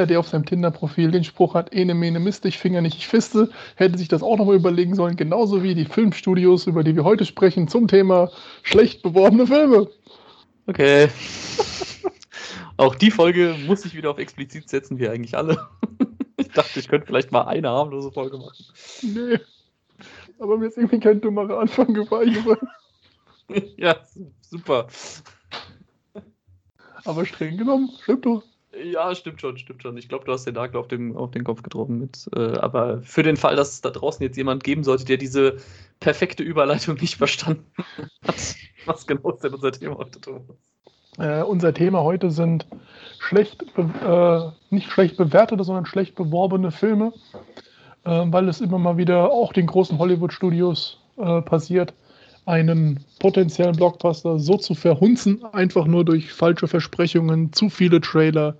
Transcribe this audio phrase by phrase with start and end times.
[0.00, 3.06] jeder, der auf seinem Tinder-Profil den Spruch hat, ene mene Mist, ich Finger nicht, ich
[3.06, 7.04] fiste, hätte sich das auch nochmal überlegen sollen, genauso wie die Filmstudios, über die wir
[7.04, 8.30] heute sprechen, zum Thema
[8.62, 9.90] schlecht beworbene Filme.
[10.66, 11.08] Okay.
[12.78, 15.68] auch die Folge muss ich wieder auf explizit setzen, wie eigentlich alle.
[16.38, 18.64] ich dachte, ich könnte vielleicht mal eine harmlose Folge machen.
[19.02, 19.38] Nee.
[20.38, 22.56] Aber mir ist irgendwie kein dummerer Anfang gefallen.
[23.76, 23.96] ja,
[24.40, 24.86] super.
[27.04, 28.42] Aber streng genommen, stimmt doch.
[28.82, 29.96] Ja, stimmt schon, stimmt schon.
[29.96, 32.28] Ich glaube, du hast den Nagel auf, dem, auf den Kopf getroffen mit.
[32.34, 35.56] Äh, aber für den Fall, dass es da draußen jetzt jemand geben sollte, der diese
[35.98, 37.66] perfekte Überleitung nicht verstanden
[38.26, 40.42] hat, was genau ist denn unser Thema heute, Thomas?
[41.18, 42.66] Äh, unser Thema heute sind
[43.18, 47.12] schlecht, äh, nicht schlecht bewertete, sondern schlecht beworbene Filme,
[48.04, 51.92] äh, weil es immer mal wieder auch den großen Hollywood-Studios äh, passiert,
[52.50, 58.58] einen potenziellen Blockbuster so zu verhunzen, einfach nur durch falsche Versprechungen, zu viele Trailer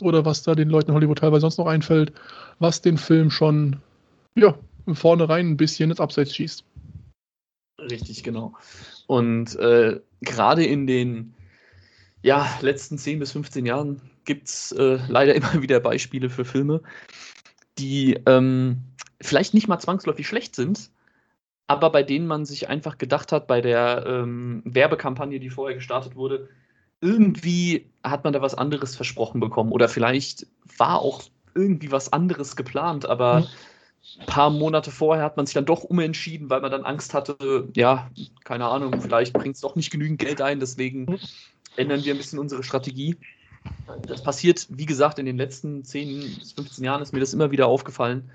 [0.00, 2.12] oder was da den Leuten in Hollywood teilweise sonst noch einfällt,
[2.60, 3.80] was den Film schon
[4.36, 4.54] ja,
[4.92, 6.64] vornherein ein bisschen ins Abseits schießt.
[7.90, 8.54] Richtig, genau.
[9.08, 11.34] Und äh, gerade in den
[12.22, 16.82] ja, letzten 10 bis 15 Jahren gibt es äh, leider immer wieder Beispiele für Filme,
[17.78, 18.78] die ähm,
[19.20, 20.90] vielleicht nicht mal zwangsläufig schlecht sind,
[21.66, 26.14] aber bei denen man sich einfach gedacht hat, bei der ähm, Werbekampagne, die vorher gestartet
[26.14, 26.48] wurde,
[27.00, 30.46] irgendwie hat man da was anderes versprochen bekommen oder vielleicht
[30.78, 31.22] war auch
[31.54, 33.46] irgendwie was anderes geplant, aber mhm.
[34.20, 37.68] ein paar Monate vorher hat man sich dann doch umentschieden, weil man dann Angst hatte,
[37.74, 38.10] ja,
[38.44, 41.18] keine Ahnung, vielleicht bringt es doch nicht genügend Geld ein, deswegen mhm.
[41.76, 43.16] ändern wir ein bisschen unsere Strategie.
[44.06, 47.50] Das passiert, wie gesagt, in den letzten 10 bis 15 Jahren ist mir das immer
[47.50, 48.30] wieder aufgefallen,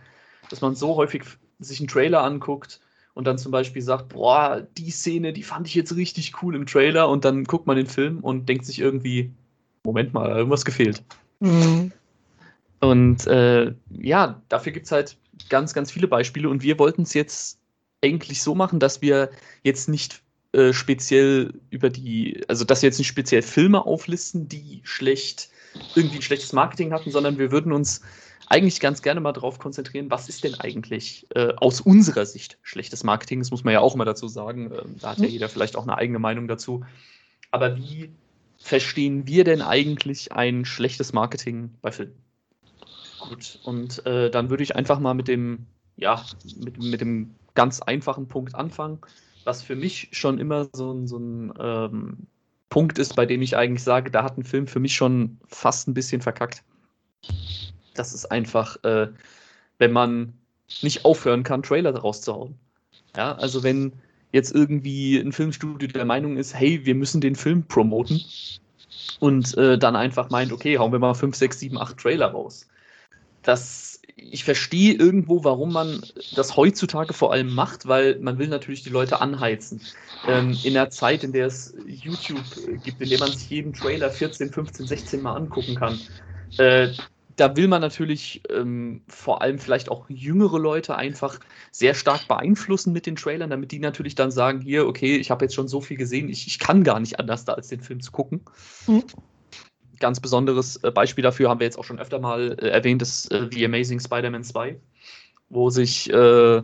[0.49, 1.23] dass man so häufig
[1.59, 2.79] sich einen Trailer anguckt,
[3.13, 6.65] und dann zum Beispiel sagt, boah, die Szene, die fand ich jetzt richtig cool im
[6.65, 9.31] Trailer und dann guckt man den Film und denkt sich irgendwie,
[9.83, 11.03] Moment mal, irgendwas gefehlt.
[11.39, 11.91] Mhm.
[12.79, 15.17] Und äh, ja, dafür gibt es halt
[15.49, 17.59] ganz, ganz viele Beispiele und wir wollten es jetzt
[18.03, 19.29] eigentlich so machen, dass wir
[19.63, 20.21] jetzt nicht
[20.53, 25.49] äh, speziell über die, also dass wir jetzt nicht speziell Filme auflisten, die schlecht,
[25.95, 28.01] irgendwie ein schlechtes Marketing hatten, sondern wir würden uns
[28.49, 33.03] eigentlich ganz gerne mal darauf konzentrieren, was ist denn eigentlich äh, aus unserer Sicht schlechtes
[33.03, 33.39] Marketing?
[33.39, 34.71] Das muss man ja auch immer dazu sagen.
[34.71, 35.31] Ähm, da hat ja mhm.
[35.31, 36.83] jeder vielleicht auch eine eigene Meinung dazu.
[37.51, 38.09] Aber wie
[38.57, 42.15] verstehen wir denn eigentlich ein schlechtes Marketing bei Filmen?
[43.19, 46.25] Gut, und äh, dann würde ich einfach mal mit dem, ja,
[46.57, 48.99] mit, mit dem ganz einfachen Punkt anfangen,
[49.43, 52.17] was für mich schon immer so ein, so ein ähm,
[52.69, 55.87] Punkt ist, bei dem ich eigentlich sage, da hat ein Film für mich schon fast
[55.87, 56.63] ein bisschen verkackt
[57.99, 59.09] das ist einfach, äh,
[59.77, 60.33] wenn man
[60.81, 62.55] nicht aufhören kann, Trailer rauszuhauen.
[63.15, 63.93] Ja, also wenn
[64.31, 68.23] jetzt irgendwie ein Filmstudio der Meinung ist, hey, wir müssen den Film promoten
[69.19, 72.67] und äh, dann einfach meint, okay, hauen wir mal 5, 6, 7, 8 Trailer raus.
[73.41, 76.01] Das, ich verstehe irgendwo, warum man
[76.35, 79.81] das heutzutage vor allem macht, weil man will natürlich die Leute anheizen.
[80.27, 82.43] Ähm, in der Zeit, in der es YouTube
[82.83, 85.99] gibt, in der man sich jeden Trailer 14, 15, 16 Mal angucken kann,
[86.57, 86.89] äh,
[87.39, 91.39] da will man natürlich ähm, vor allem vielleicht auch jüngere Leute einfach
[91.71, 95.45] sehr stark beeinflussen mit den Trailern, damit die natürlich dann sagen, hier, okay, ich habe
[95.45, 98.01] jetzt schon so viel gesehen, ich, ich kann gar nicht anders da als den Film
[98.01, 98.41] zu gucken.
[98.87, 99.03] Mhm.
[99.99, 103.31] Ganz besonderes äh, Beispiel dafür haben wir jetzt auch schon öfter mal äh, erwähnt, ist
[103.31, 104.77] äh, The Amazing Spider-Man 2,
[105.47, 106.61] wo sich äh,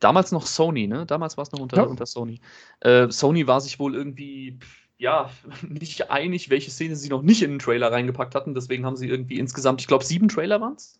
[0.00, 1.06] damals noch Sony, ne?
[1.06, 1.82] Damals war es noch unter, ja.
[1.84, 2.40] unter Sony.
[2.80, 4.58] Äh, Sony war sich wohl irgendwie
[4.98, 5.30] ja,
[5.68, 8.54] nicht einig, welche Szene sie noch nicht in den Trailer reingepackt hatten.
[8.54, 10.98] Deswegen haben sie irgendwie insgesamt, ich glaube, sieben Trailer waren es.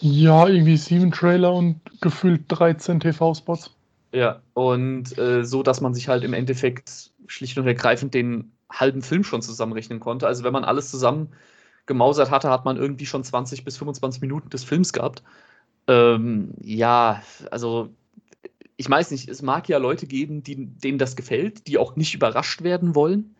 [0.00, 3.70] Ja, irgendwie sieben Trailer und gefühlt 13 TV-Spots.
[4.12, 9.02] Ja, und äh, so, dass man sich halt im Endeffekt schlicht und ergreifend den halben
[9.02, 10.26] Film schon zusammenrechnen konnte.
[10.26, 11.32] Also wenn man alles zusammen
[11.86, 15.22] gemausert hatte, hat man irgendwie schon 20 bis 25 Minuten des Films gehabt.
[15.86, 17.90] Ähm, ja, also
[18.76, 22.14] ich weiß nicht, es mag ja Leute geben, die, denen das gefällt, die auch nicht
[22.14, 23.36] überrascht werden wollen.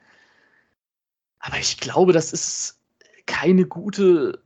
[1.40, 2.78] Aber ich glaube, das ist
[3.26, 4.40] keine gute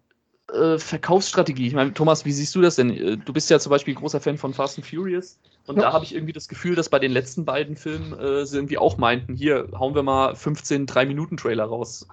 [0.52, 1.67] äh, Verkaufsstrategie.
[1.67, 2.90] Ich meine, Thomas, wie siehst du das denn?
[2.90, 5.38] Äh, du bist ja zum Beispiel großer Fan von Fast and Furious.
[5.67, 5.82] Und ja.
[5.82, 8.79] da habe ich irgendwie das Gefühl, dass bei den letzten beiden Filmen äh, sie irgendwie
[8.79, 12.08] auch meinten, hier hauen wir mal 15 3-Minuten-Trailer raus.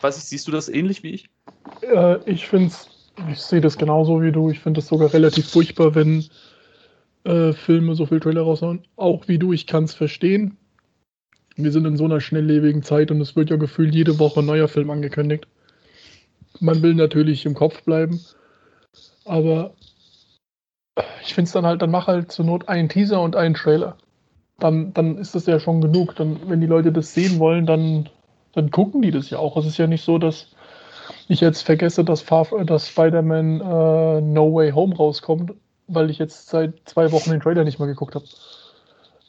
[0.00, 1.28] Weiß ich, siehst du das ähnlich wie ich?
[1.82, 2.88] Äh, ich finde es,
[3.28, 4.50] ich sehe das genauso wie du.
[4.50, 6.24] Ich finde es sogar relativ furchtbar, wenn
[7.24, 8.82] äh, Filme so viel Trailer raushauen.
[8.96, 10.56] Auch wie du, ich kann es verstehen.
[11.56, 14.46] Wir sind in so einer schnelllebigen Zeit und es wird ja gefühlt jede Woche ein
[14.46, 15.46] neuer Film angekündigt.
[16.60, 18.20] Man will natürlich im Kopf bleiben,
[19.24, 19.74] aber
[21.22, 23.96] ich finde es dann halt, dann mach halt zur Not einen Teaser und einen Trailer.
[24.58, 26.14] Dann, dann ist das ja schon genug.
[26.16, 28.08] Dann, wenn die Leute das sehen wollen, dann,
[28.52, 29.56] dann gucken die das ja auch.
[29.56, 30.48] Es ist ja nicht so, dass
[31.28, 35.54] ich jetzt vergesse, dass, dass Spider-Man äh, No Way Home rauskommt,
[35.86, 38.24] weil ich jetzt seit zwei Wochen den Trailer nicht mehr geguckt habe.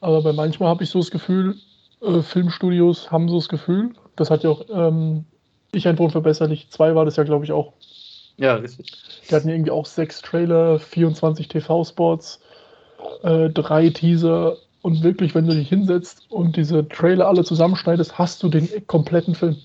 [0.02, 1.56] Aber bei manchmal habe ich so das Gefühl,
[2.02, 5.26] äh, Filmstudios haben so das Gefühl, das hat ja auch ähm,
[5.72, 7.74] Ich ein Unverbesserlich 2 war das ja, glaube ich, auch.
[8.38, 8.92] Ja, richtig.
[9.30, 12.42] Die hatten irgendwie auch sechs Trailer, 24 TV-Spots,
[13.24, 18.44] äh, drei Teaser und wirklich, wenn du dich hinsetzt und diese Trailer alle zusammenschneidest, hast
[18.44, 19.58] du den kompletten Film.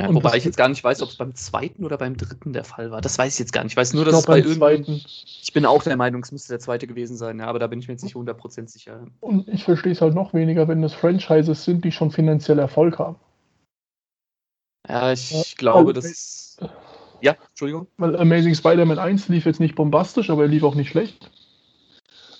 [0.00, 2.62] Ja, wobei ich jetzt gar nicht weiß, ob es beim zweiten oder beim dritten der
[2.62, 3.00] Fall war.
[3.00, 3.72] Das weiß ich jetzt gar nicht.
[3.72, 5.00] Ich weiß nur, dass es bei irgendeinem.
[5.04, 7.80] Ich bin auch der Meinung, es müsste der zweite gewesen sein, ja, aber da bin
[7.80, 9.06] ich mir jetzt nicht 100% sicher.
[9.20, 12.98] Und ich verstehe es halt noch weniger, wenn das Franchises sind, die schon finanziell Erfolg
[12.98, 13.16] haben.
[14.88, 16.58] Ja, ich ja, glaube, also, das.
[17.20, 17.88] Ja, Entschuldigung.
[17.96, 21.30] Weil Amazing Spider-Man 1 lief jetzt nicht bombastisch, aber er lief auch nicht schlecht.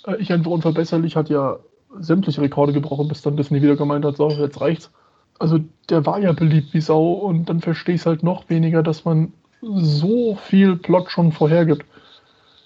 [0.06, 1.58] Äh, ich einfach unverbesserlich hat ja
[1.98, 4.90] sämtliche Rekorde gebrochen, bis dann Disney wieder gemeint hat, so, jetzt reicht's
[5.38, 5.58] also
[5.88, 9.04] der war ja beliebt wie Sau und dann verstehe ich es halt noch weniger, dass
[9.04, 11.84] man so viel Plot schon vorhergibt.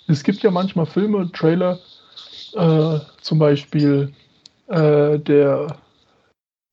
[0.08, 1.78] Es gibt ja manchmal Filme, Trailer,
[2.54, 4.12] äh, zum Beispiel
[4.66, 5.78] äh, der,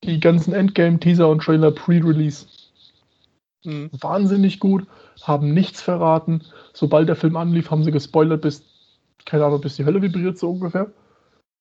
[0.03, 2.47] die ganzen Endgame-Teaser und Trailer Pre-Release.
[3.63, 3.89] Mhm.
[3.99, 4.87] Wahnsinnig gut,
[5.21, 6.43] haben nichts verraten.
[6.73, 8.63] Sobald der Film anlief, haben sie gespoilert bis,
[9.25, 10.91] keine Ahnung, bis die Hölle vibriert, so ungefähr.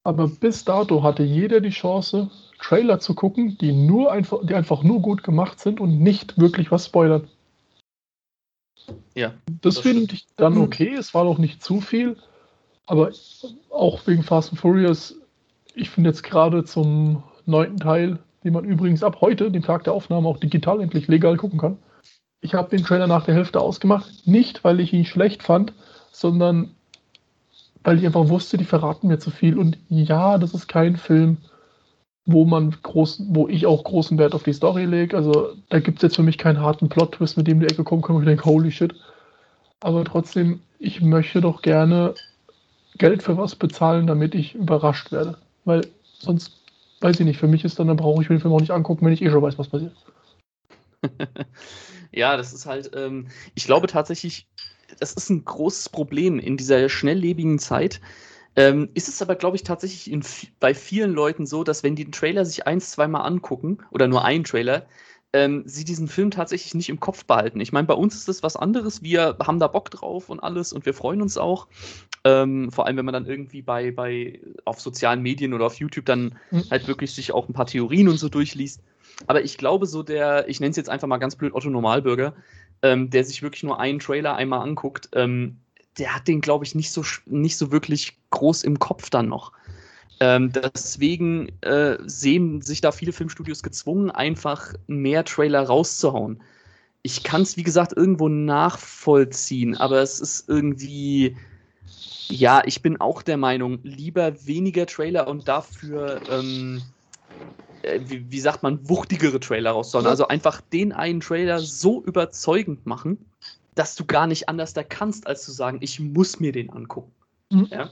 [0.08, 4.82] Aber bis dato hatte jeder die Chance, Trailer zu gucken, die nur einfach, die einfach
[4.82, 7.28] nur gut gemacht sind und nicht wirklich was spoilern.
[9.14, 9.34] Ja.
[9.60, 10.62] Das, das finde ich dann hm.
[10.62, 10.94] okay.
[10.94, 12.16] Es war noch nicht zu viel.
[12.86, 13.10] Aber
[13.68, 15.14] auch wegen Fast and Furious,
[15.74, 19.92] ich finde jetzt gerade zum neunten Teil, den man übrigens ab heute, dem Tag der
[19.92, 21.76] Aufnahme, auch digital endlich legal gucken kann.
[22.40, 24.26] Ich habe den Trailer nach der Hälfte ausgemacht.
[24.26, 25.74] Nicht, weil ich ihn schlecht fand,
[26.12, 26.74] sondern
[27.84, 29.58] weil ich einfach wusste, die verraten mir zu viel.
[29.58, 31.38] Und ja, das ist kein Film,
[32.24, 35.16] wo man groß, wo ich auch großen Wert auf die Story lege.
[35.16, 38.02] Also da gibt es jetzt für mich keinen harten Plot-Twist, mit dem die Ecke kommen
[38.02, 38.94] kann, wo ich denke, holy shit.
[39.80, 42.14] Aber trotzdem, ich möchte doch gerne
[42.98, 45.38] Geld für was bezahlen, damit ich überrascht werde.
[45.64, 45.86] Weil
[46.18, 46.52] sonst,
[47.00, 48.72] weiß ich nicht, für mich ist dann, dann brauche ich mir den Film auch nicht
[48.72, 49.94] angucken, wenn ich eh schon weiß, was passiert.
[52.12, 54.46] ja, das ist halt, ähm, ich glaube tatsächlich,
[54.98, 58.00] das ist ein großes Problem in dieser schnelllebigen Zeit
[58.58, 60.24] ähm, ist es aber, glaube ich, tatsächlich in,
[60.58, 64.24] bei vielen Leuten so, dass wenn die den Trailer sich ein, zweimal angucken oder nur
[64.24, 64.86] einen Trailer,
[65.32, 67.60] ähm, sie diesen Film tatsächlich nicht im Kopf behalten.
[67.60, 69.00] Ich meine, bei uns ist das was anderes.
[69.00, 71.68] Wir haben da Bock drauf und alles und wir freuen uns auch.
[72.24, 76.06] Ähm, vor allem, wenn man dann irgendwie bei, bei auf sozialen Medien oder auf YouTube
[76.06, 76.64] dann mhm.
[76.68, 78.82] halt wirklich sich auch ein paar Theorien und so durchliest.
[79.28, 82.34] Aber ich glaube, so der, ich nenne es jetzt einfach mal ganz blöd Otto Normalbürger,
[82.82, 85.56] ähm, der sich wirklich nur einen Trailer einmal anguckt, ähm,
[85.98, 89.52] der hat den, glaube ich, nicht so, nicht so wirklich groß im Kopf dann noch.
[90.20, 96.42] Ähm, deswegen äh, sehen sich da viele Filmstudios gezwungen, einfach mehr Trailer rauszuhauen.
[97.02, 101.36] Ich kann es, wie gesagt, irgendwo nachvollziehen, aber es ist irgendwie,
[102.28, 106.82] ja, ich bin auch der Meinung, lieber weniger Trailer und dafür, ähm,
[107.28, 110.06] äh, wie, wie, sagt man, wuchtigere Trailer rauszuhauen.
[110.06, 113.18] Also einfach den einen Trailer so überzeugend machen,
[113.74, 117.12] dass du gar nicht anders da kannst, als zu sagen, ich muss mir den angucken.
[117.50, 117.68] Mhm.
[117.70, 117.90] Ja?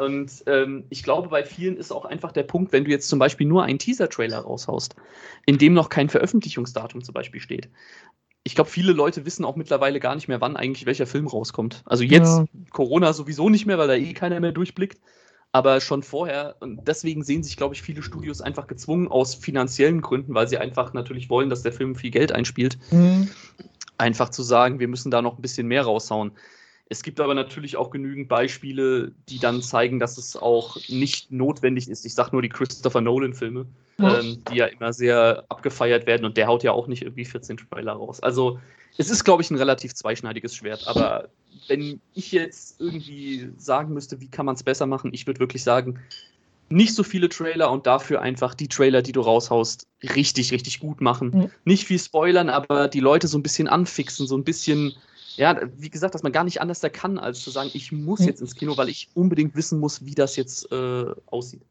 [0.00, 3.18] Und ähm, ich glaube, bei vielen ist auch einfach der Punkt, wenn du jetzt zum
[3.18, 4.96] Beispiel nur einen Teaser-Trailer raushaust,
[5.46, 7.68] in dem noch kein Veröffentlichungsdatum zum Beispiel steht.
[8.44, 11.82] Ich glaube, viele Leute wissen auch mittlerweile gar nicht mehr, wann eigentlich welcher Film rauskommt.
[11.84, 12.44] Also jetzt ja.
[12.70, 15.00] Corona sowieso nicht mehr, weil da eh keiner mehr durchblickt.
[15.52, 20.00] Aber schon vorher, und deswegen sehen sich, glaube ich, viele Studios einfach gezwungen aus finanziellen
[20.00, 23.28] Gründen, weil sie einfach natürlich wollen, dass der Film viel Geld einspielt, mhm
[24.02, 26.32] einfach zu sagen, wir müssen da noch ein bisschen mehr raushauen.
[26.88, 31.88] Es gibt aber natürlich auch genügend Beispiele, die dann zeigen, dass es auch nicht notwendig
[31.88, 32.04] ist.
[32.04, 33.64] Ich sage nur die Christopher Nolan-Filme,
[33.98, 37.56] ähm, die ja immer sehr abgefeiert werden und der haut ja auch nicht irgendwie 14
[37.56, 38.20] Trailer raus.
[38.20, 38.58] Also
[38.98, 40.86] es ist, glaube ich, ein relativ zweischneidiges Schwert.
[40.86, 41.28] Aber
[41.68, 45.62] wenn ich jetzt irgendwie sagen müsste, wie kann man es besser machen, ich würde wirklich
[45.62, 45.98] sagen,
[46.72, 51.00] nicht so viele Trailer und dafür einfach die Trailer, die du raushaust, richtig, richtig gut
[51.00, 51.30] machen.
[51.30, 51.50] Mhm.
[51.64, 54.94] Nicht viel spoilern, aber die Leute so ein bisschen anfixen, so ein bisschen,
[55.36, 58.20] ja, wie gesagt, dass man gar nicht anders da kann, als zu sagen, ich muss
[58.20, 58.26] mhm.
[58.26, 61.62] jetzt ins Kino, weil ich unbedingt wissen muss, wie das jetzt äh, aussieht.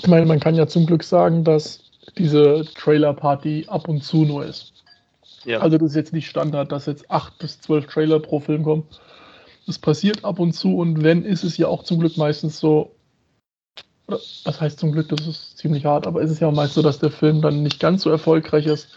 [0.00, 1.80] Ich meine, man kann ja zum Glück sagen, dass
[2.16, 4.72] diese Trailer-Party ab und zu nur ist.
[5.48, 5.60] Ja.
[5.60, 8.84] Also das ist jetzt nicht Standard, dass jetzt acht bis zwölf Trailer pro Film kommen.
[9.66, 12.94] Das passiert ab und zu und wenn, ist es ja auch zum Glück meistens so,
[14.06, 16.82] was heißt zum Glück, das ist ziemlich hart, aber ist es ja auch meist so,
[16.82, 18.88] dass der Film dann nicht ganz so erfolgreich ist,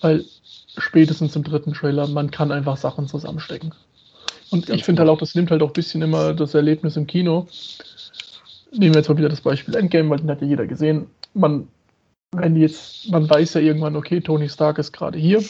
[0.00, 0.24] weil
[0.78, 3.74] spätestens im dritten Trailer, man kann einfach Sachen zusammenstecken.
[4.50, 7.06] Und ich finde halt auch, das nimmt halt auch ein bisschen immer das Erlebnis im
[7.06, 7.48] Kino.
[8.72, 11.06] Nehmen wir jetzt mal wieder das Beispiel Endgame, weil den hat ja jeder gesehen.
[11.34, 11.68] Man
[12.38, 15.42] wenn jetzt, man weiß ja irgendwann, okay, Tony Stark ist gerade hier.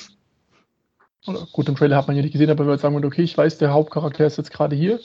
[1.26, 3.36] Oder gut, im Trailer hat man ja nicht gesehen, aber wenn wir sagen, okay, ich
[3.36, 5.00] weiß, der Hauptcharakter ist jetzt gerade hier.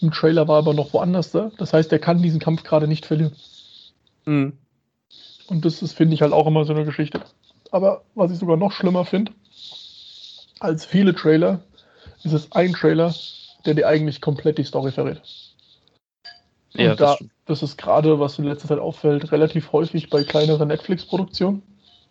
[0.00, 1.50] Im Trailer war aber noch woanders da.
[1.58, 3.32] Das heißt, er kann diesen Kampf gerade nicht verlieren.
[4.24, 4.52] Mhm.
[5.46, 7.20] Und das ist, finde ich, halt auch immer so eine Geschichte.
[7.70, 9.32] Aber was ich sogar noch schlimmer finde,
[10.60, 11.60] als viele Trailer,
[12.22, 13.14] ist es ein Trailer,
[13.66, 15.20] der dir eigentlich komplett die Story verrät.
[16.74, 20.24] Und ja, das, da, das ist gerade, was in letzter Zeit auffällt, relativ häufig bei
[20.24, 21.62] kleineren Netflix-Produktionen,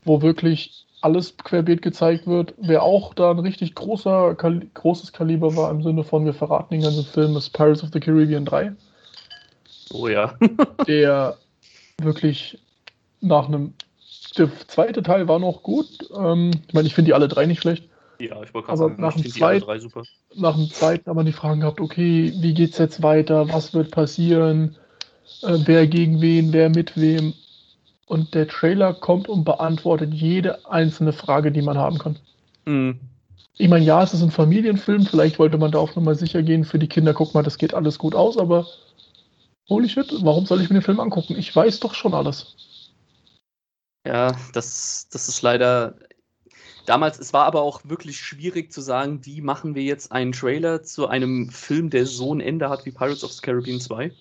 [0.04, 2.54] wo wirklich alles querbeet gezeigt wird.
[2.58, 6.74] Wer auch da ein richtig großer, Kal großes Kaliber war, im Sinne von, wir verraten
[6.74, 8.74] den ganzen Film, ist Pirates of the Caribbean 3.
[9.92, 10.36] Oh ja.
[10.88, 11.38] der
[12.02, 12.60] wirklich
[13.22, 13.74] nach einem.
[14.38, 15.88] Der zweite Teil war noch gut.
[16.18, 17.88] Ähm, ich meine, ich finde die alle drei nicht schlecht.
[18.20, 19.66] Ja, ich wollte gerade sagen, nach dem, zweit,
[20.36, 23.50] nach dem zweiten haben wir die Fragen gehabt, okay, wie geht's jetzt weiter?
[23.50, 24.78] Was wird passieren?
[25.42, 27.34] Äh, wer gegen wen, wer mit wem?
[28.06, 32.20] Und der Trailer kommt und beantwortet jede einzelne Frage, die man haben kann.
[32.66, 33.00] Mhm.
[33.58, 36.66] Ich meine, ja, es ist ein Familienfilm, vielleicht wollte man da auch nochmal sicher gehen
[36.66, 38.66] für die Kinder, guck mal, das geht alles gut aus, aber
[39.70, 41.36] holy shit, warum soll ich mir den Film angucken?
[41.38, 42.56] Ich weiß doch schon alles.
[44.06, 45.96] Ja, das, das ist leider.
[46.86, 50.84] Damals, es war aber auch wirklich schwierig zu sagen, wie machen wir jetzt einen Trailer
[50.84, 54.12] zu einem Film, der so ein Ende hat wie Pirates of the Caribbean 2.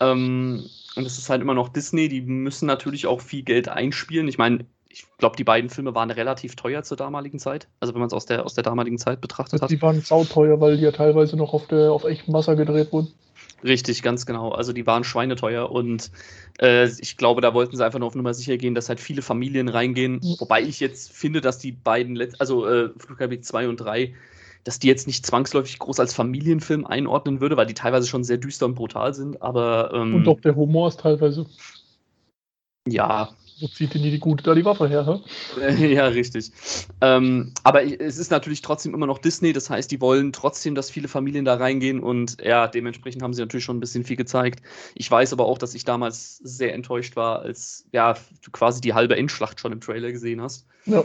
[0.00, 0.64] Ähm,
[0.96, 4.26] und es ist halt immer noch Disney, die müssen natürlich auch viel Geld einspielen.
[4.28, 7.68] Ich meine, ich glaube, die beiden Filme waren relativ teuer zur damaligen Zeit.
[7.80, 9.70] Also wenn man es aus der, aus der damaligen Zeit betrachtet hat.
[9.70, 13.12] Die waren sauteuer, weil die ja teilweise noch auf, der, auf echtem Wasser gedreht wurden.
[13.64, 14.50] Richtig, ganz genau.
[14.50, 16.10] Also die waren schweineteuer und
[16.60, 19.20] äh, ich glaube, da wollten sie einfach nur auf Nummer sicher gehen, dass halt viele
[19.20, 20.14] Familien reingehen.
[20.14, 20.36] Mhm.
[20.38, 24.14] Wobei ich jetzt finde, dass die beiden, Let also äh, Flugkabin 2 und 3,
[24.68, 28.36] dass die jetzt nicht zwangsläufig groß als Familienfilm einordnen würde, weil die teilweise schon sehr
[28.36, 29.40] düster und brutal sind.
[29.40, 31.46] Aber ähm, und doch der Humor ist teilweise.
[32.86, 35.22] Ja, wo zieht denn die Gute da die Waffe her?
[35.58, 35.86] Hä?
[35.94, 36.52] ja, richtig.
[37.00, 40.90] Ähm, aber es ist natürlich trotzdem immer noch Disney, das heißt, die wollen trotzdem, dass
[40.90, 44.62] viele Familien da reingehen und ja, dementsprechend haben sie natürlich schon ein bisschen viel gezeigt.
[44.96, 48.92] Ich weiß aber auch, dass ich damals sehr enttäuscht war, als ja, du quasi die
[48.92, 50.66] halbe Endschlacht schon im Trailer gesehen hast.
[50.84, 51.04] Ja.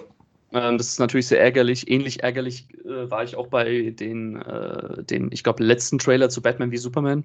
[0.53, 1.89] Ähm, das ist natürlich sehr ärgerlich.
[1.89, 6.41] Ähnlich ärgerlich äh, war ich auch bei den, äh, den ich glaube, letzten Trailer zu
[6.41, 7.23] Batman wie Superman,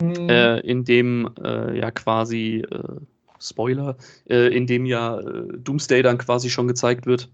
[0.00, 0.28] mhm.
[0.28, 2.82] äh, in dem äh, ja quasi äh,
[3.40, 3.96] Spoiler,
[4.28, 7.28] äh, in dem ja Doomsday dann quasi schon gezeigt wird.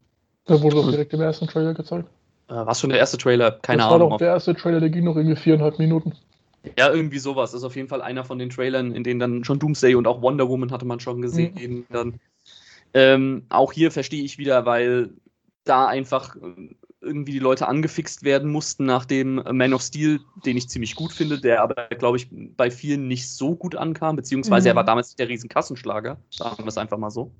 [0.46, 2.08] Da wurde doch direkt im ersten Trailer gezeigt.
[2.48, 3.50] Was schon der erste Trailer?
[3.50, 3.98] Keine das Ahnung.
[3.98, 6.12] Das war doch der erste Trailer, der ging noch irgendwie viereinhalb Minuten.
[6.78, 7.50] Ja, irgendwie sowas.
[7.50, 10.06] Das ist auf jeden Fall einer von den Trailern, in denen dann schon Doomsday und
[10.06, 11.54] auch Wonder Woman hatte man schon gesehen.
[11.54, 11.84] Mhm.
[11.90, 12.14] Dann.
[12.94, 15.10] Ähm, auch hier verstehe ich wieder, weil
[15.68, 20.56] da einfach äh, irgendwie die Leute angefixt werden mussten nach dem Man of Steel, den
[20.56, 24.66] ich ziemlich gut finde, der aber, glaube ich, bei vielen nicht so gut ankam, beziehungsweise
[24.66, 24.72] mhm.
[24.72, 27.30] er war damals der Riesenkassenschlager, sagen wir es einfach mal so.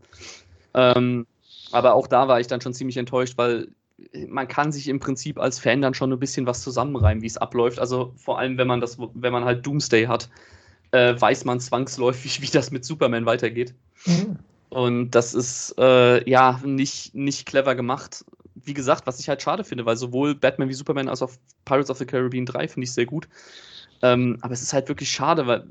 [0.74, 1.26] Ähm,
[1.72, 3.68] aber auch da war ich dann schon ziemlich enttäuscht, weil
[4.28, 7.38] man kann sich im Prinzip als Fan dann schon ein bisschen was zusammenreimen, wie es
[7.38, 7.78] abläuft.
[7.78, 10.28] Also vor allem, wenn man das, wenn man halt Doomsday hat,
[10.90, 13.74] äh, weiß man zwangsläufig, wie das mit Superman weitergeht.
[14.04, 14.38] Mhm.
[14.68, 18.24] Und das ist äh, ja nicht, nicht clever gemacht
[18.66, 21.30] wie gesagt, was ich halt schade finde, weil sowohl Batman wie Superman als auch
[21.64, 23.28] Pirates of the Caribbean 3 finde ich sehr gut.
[24.02, 25.66] Ähm, aber es ist halt wirklich schade, weil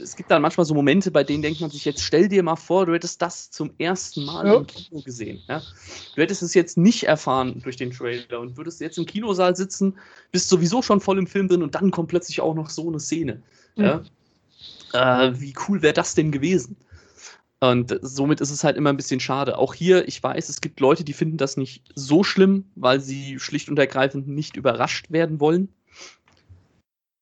[0.00, 2.56] es gibt dann manchmal so Momente, bei denen denkt man sich, jetzt stell dir mal
[2.56, 4.54] vor, du hättest das zum ersten Mal ja.
[4.56, 5.40] im Kino gesehen.
[5.48, 5.62] Ja?
[6.16, 9.96] Du hättest es jetzt nicht erfahren durch den Trailer und würdest jetzt im Kinosaal sitzen,
[10.32, 12.98] bist sowieso schon voll im Film drin und dann kommt plötzlich auch noch so eine
[12.98, 13.42] Szene.
[13.76, 13.84] Mhm.
[14.92, 15.26] Ja?
[15.28, 16.76] Äh, wie cool wäre das denn gewesen?
[17.60, 19.58] Und somit ist es halt immer ein bisschen schade.
[19.58, 23.40] Auch hier, ich weiß, es gibt Leute, die finden das nicht so schlimm, weil sie
[23.40, 25.68] schlicht und ergreifend nicht überrascht werden wollen.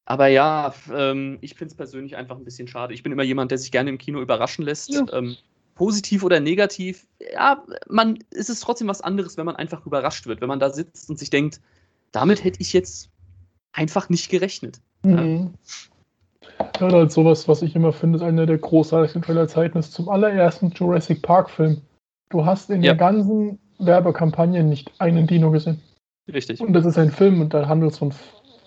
[0.04, 2.92] Aber ja, ähm, ich finde es persönlich einfach ein bisschen schade.
[2.92, 4.90] Ich bin immer jemand, der sich gerne im Kino überraschen lässt.
[4.90, 5.06] Ja.
[5.12, 5.36] Ähm,
[5.76, 10.40] positiv oder negativ, ja, man ist es trotzdem was anderes, wenn man einfach überrascht wird,
[10.40, 11.60] wenn man da sitzt und sich denkt,
[12.12, 13.10] damit hätte ich jetzt
[13.72, 14.80] einfach nicht gerechnet.
[15.02, 15.18] Mhm.
[15.18, 15.50] Ja.
[16.80, 20.70] Ja, halt sowas, was ich immer finde, ist einer der großartigsten Trailerzeiten, ist zum allerersten
[20.70, 21.80] Jurassic Park-Film.
[22.28, 22.92] Du hast in ja.
[22.92, 25.80] der ganzen Werbekampagne nicht einen Dino gesehen.
[26.32, 26.60] Richtig.
[26.60, 28.12] Und das ist ein Film und da handelt es von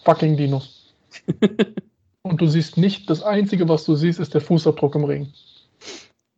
[0.03, 0.93] fucking Dinos.
[2.21, 5.33] und du siehst nicht, das Einzige, was du siehst, ist der Fußabdruck im Regen.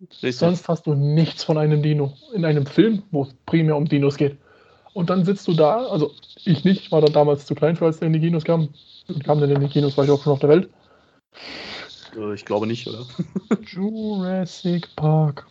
[0.02, 0.38] Richtig.
[0.38, 2.14] Sonst hast du nichts von einem Dino.
[2.34, 4.38] In einem Film, wo es primär um Dinos geht.
[4.94, 6.12] Und dann sitzt du da, also
[6.44, 8.70] ich nicht, ich war da damals zu klein für, als der in die Kinos kam.
[9.24, 10.70] Kam dann in die Kinos, war ich auch schon auf der Welt.
[12.16, 13.06] Äh, ich glaube nicht, oder?
[13.66, 15.48] Jurassic Park.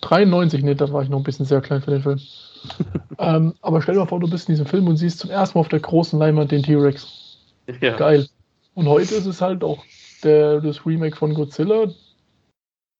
[0.00, 2.20] 93, ne, da war ich noch ein bisschen sehr klein für den Film.
[3.18, 5.58] ähm, aber stell dir mal vor, du bist in diesem Film und siehst zum ersten
[5.58, 7.38] Mal auf der großen Leinwand den T-Rex.
[7.80, 7.96] Ja.
[7.96, 8.28] Geil.
[8.74, 9.82] Und heute ist es halt auch
[10.22, 11.92] der, das Remake von Godzilla.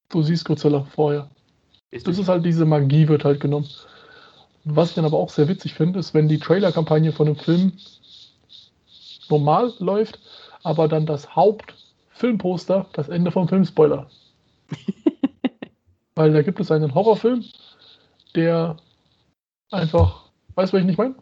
[0.08, 1.28] Du siehst Godzilla vorher.
[1.90, 3.68] Das ist halt diese Magie, wird halt genommen.
[4.64, 7.72] Was ich dann aber auch sehr witzig finde, ist, wenn die Trailer-Kampagne von einem Film
[9.28, 10.18] normal läuft,
[10.64, 14.10] aber dann das Hauptfilmposter, das Ende vom Film Spoiler.
[16.16, 17.44] Weil da gibt es einen Horrorfilm,
[18.34, 18.76] der
[19.70, 21.14] einfach, weißt du, was ich nicht meine?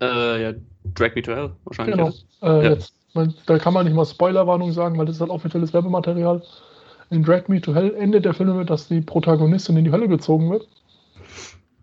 [0.00, 0.52] Äh, ja,
[0.94, 1.96] Drag Me to Hell wahrscheinlich.
[1.96, 2.12] Genau.
[2.42, 2.70] Äh, ja.
[2.72, 6.42] jetzt, man, da kann man nicht mal Spoilerwarnung sagen, weil das ist halt offizielles Werbematerial.
[7.10, 10.08] In Drag Me to Hell endet der Film damit, dass die Protagonistin in die Hölle
[10.08, 10.68] gezogen wird.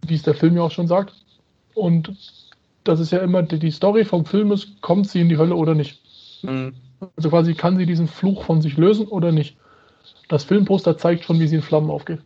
[0.05, 1.13] Wie es der Film ja auch schon sagt.
[1.73, 2.13] Und
[2.83, 5.55] das ist ja immer die, die Story vom Film ist, kommt sie in die Hölle
[5.55, 6.01] oder nicht.
[6.43, 6.75] Mhm.
[7.15, 9.57] Also quasi kann sie diesen Fluch von sich lösen oder nicht.
[10.29, 12.21] Das Filmposter zeigt schon, wie sie in Flammen aufgeht.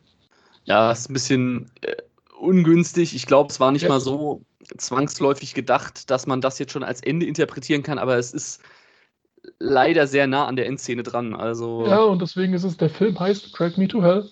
[0.66, 1.96] Ja, ist ein bisschen äh,
[2.40, 3.16] ungünstig.
[3.16, 3.90] Ich glaube, es war nicht ja.
[3.90, 4.42] mal so
[4.78, 8.62] zwangsläufig gedacht, dass man das jetzt schon als Ende interpretieren kann, aber es ist
[9.60, 11.34] leider sehr nah an der Endszene dran.
[11.34, 14.30] Also ja, und deswegen ist es, der Film heißt Drag Me to Hell.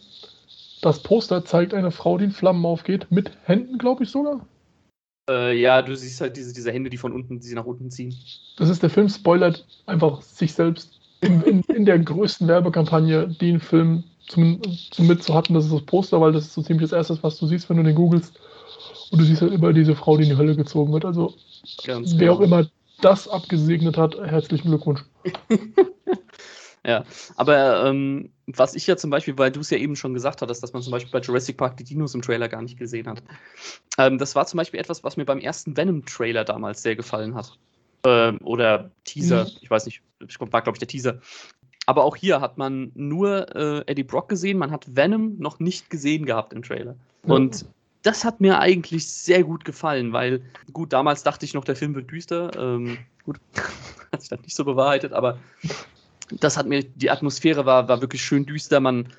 [0.81, 4.45] Das Poster zeigt eine Frau, die in Flammen aufgeht, mit Händen, glaube ich sogar.
[5.29, 7.89] Äh, ja, du siehst halt diese, diese Hände, die von unten, die sie nach unten
[7.89, 8.15] ziehen.
[8.57, 13.53] Das ist der Film, spoilert einfach sich selbst in, in, in der größten Werbekampagne, die
[13.53, 15.53] ein Film zum, zum mit zu hatten.
[15.53, 17.77] Das ist das Poster, weil das ist so ziemlich das Erste, was du siehst, wenn
[17.77, 18.39] du den googelst.
[19.11, 21.05] Und du siehst halt immer diese Frau, die in die Hölle gezogen wird.
[21.05, 21.33] Also,
[21.85, 22.33] Ganz wer genau.
[22.33, 22.67] auch immer
[23.01, 25.03] das abgesegnet hat, herzlichen Glückwunsch.
[26.85, 27.03] ja,
[27.35, 30.61] aber ähm, was ich ja zum Beispiel, weil du es ja eben schon gesagt hattest,
[30.61, 33.23] dass man zum Beispiel bei Jurassic Park die Dinos im Trailer gar nicht gesehen hat.
[33.97, 37.57] Ähm, das war zum Beispiel etwas, was mir beim ersten Venom-Trailer damals sehr gefallen hat.
[38.05, 39.51] Ähm, oder Teaser, mhm.
[39.61, 40.01] ich weiß nicht,
[40.39, 41.19] war glaube ich der Teaser.
[41.87, 45.89] Aber auch hier hat man nur äh, Eddie Brock gesehen, man hat Venom noch nicht
[45.89, 46.95] gesehen gehabt im Trailer.
[47.23, 47.65] Und
[48.03, 50.41] das hat mir eigentlich sehr gut gefallen, weil,
[50.73, 52.51] gut, damals dachte ich noch, der Film wird düster.
[52.55, 53.39] Ähm, gut,
[54.11, 55.39] hat sich dann nicht so bewahrheitet, aber
[56.31, 58.79] das hat mir, die Atmosphäre war, war wirklich schön düster.
[58.79, 59.09] Man,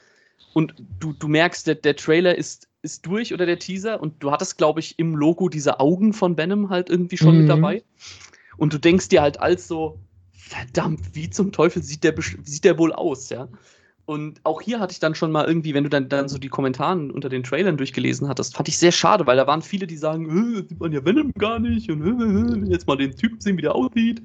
[0.53, 4.31] und du, du merkst, der, der Trailer ist, ist durch oder der Teaser und du
[4.31, 7.40] hattest, glaube ich, im Logo diese Augen von Venom halt irgendwie schon mhm.
[7.42, 7.83] mit dabei.
[8.57, 9.99] Und du denkst dir halt als so,
[10.33, 12.14] verdammt, wie zum Teufel sieht der,
[12.45, 13.49] sieht der wohl aus, ja?
[14.07, 16.49] Und auch hier hatte ich dann schon mal irgendwie, wenn du dann, dann so die
[16.49, 19.97] Kommentare unter den Trailern durchgelesen hattest, fand ich sehr schade, weil da waren viele, die
[19.97, 23.59] sagen, äh, sieht man ja Venom gar nicht und äh, jetzt mal den Typen sehen,
[23.59, 24.23] wie der aussieht.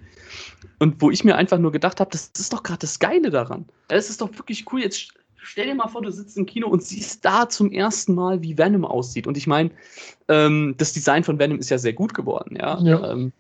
[0.77, 3.65] Und wo ich mir einfach nur gedacht habe, das ist doch gerade das Geile daran.
[3.87, 4.81] Es ist doch wirklich cool.
[4.81, 8.43] Jetzt stell dir mal vor, du sitzt im Kino und siehst da zum ersten Mal,
[8.43, 9.25] wie Venom aussieht.
[9.25, 9.71] Und ich meine,
[10.27, 12.79] ähm, das Design von Venom ist ja sehr gut geworden, ja.
[12.81, 13.11] ja.
[13.11, 13.33] Ähm,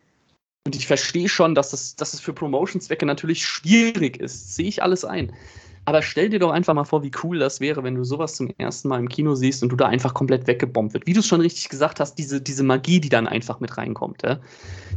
[0.65, 4.55] und ich verstehe schon, dass das, dass das für Promotion-Zwecke natürlich schwierig ist.
[4.55, 5.33] Sehe ich alles ein.
[5.85, 8.49] Aber stell dir doch einfach mal vor, wie cool das wäre, wenn du sowas zum
[8.57, 11.07] ersten Mal im Kino siehst und du da einfach komplett weggebombt wird.
[11.07, 14.21] Wie du es schon richtig gesagt hast, diese, diese Magie, die dann einfach mit reinkommt,
[14.23, 14.39] ja?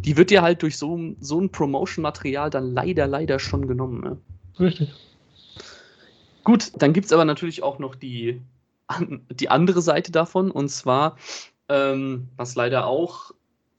[0.05, 4.05] die wird dir halt durch so, so ein Promotion-Material dann leider, leider schon genommen.
[4.05, 4.65] Ja?
[4.65, 4.93] Richtig.
[6.45, 8.43] Gut, dann gibt es aber natürlich auch noch die,
[9.31, 11.17] die andere Seite davon, und zwar,
[11.71, 13.31] ähm, was leider auch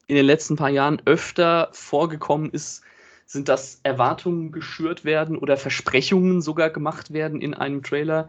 [0.08, 2.82] in den letzten paar Jahren öfter vorgekommen ist,
[3.26, 8.28] sind das Erwartungen geschürt werden oder Versprechungen sogar gemacht werden in einem Trailer,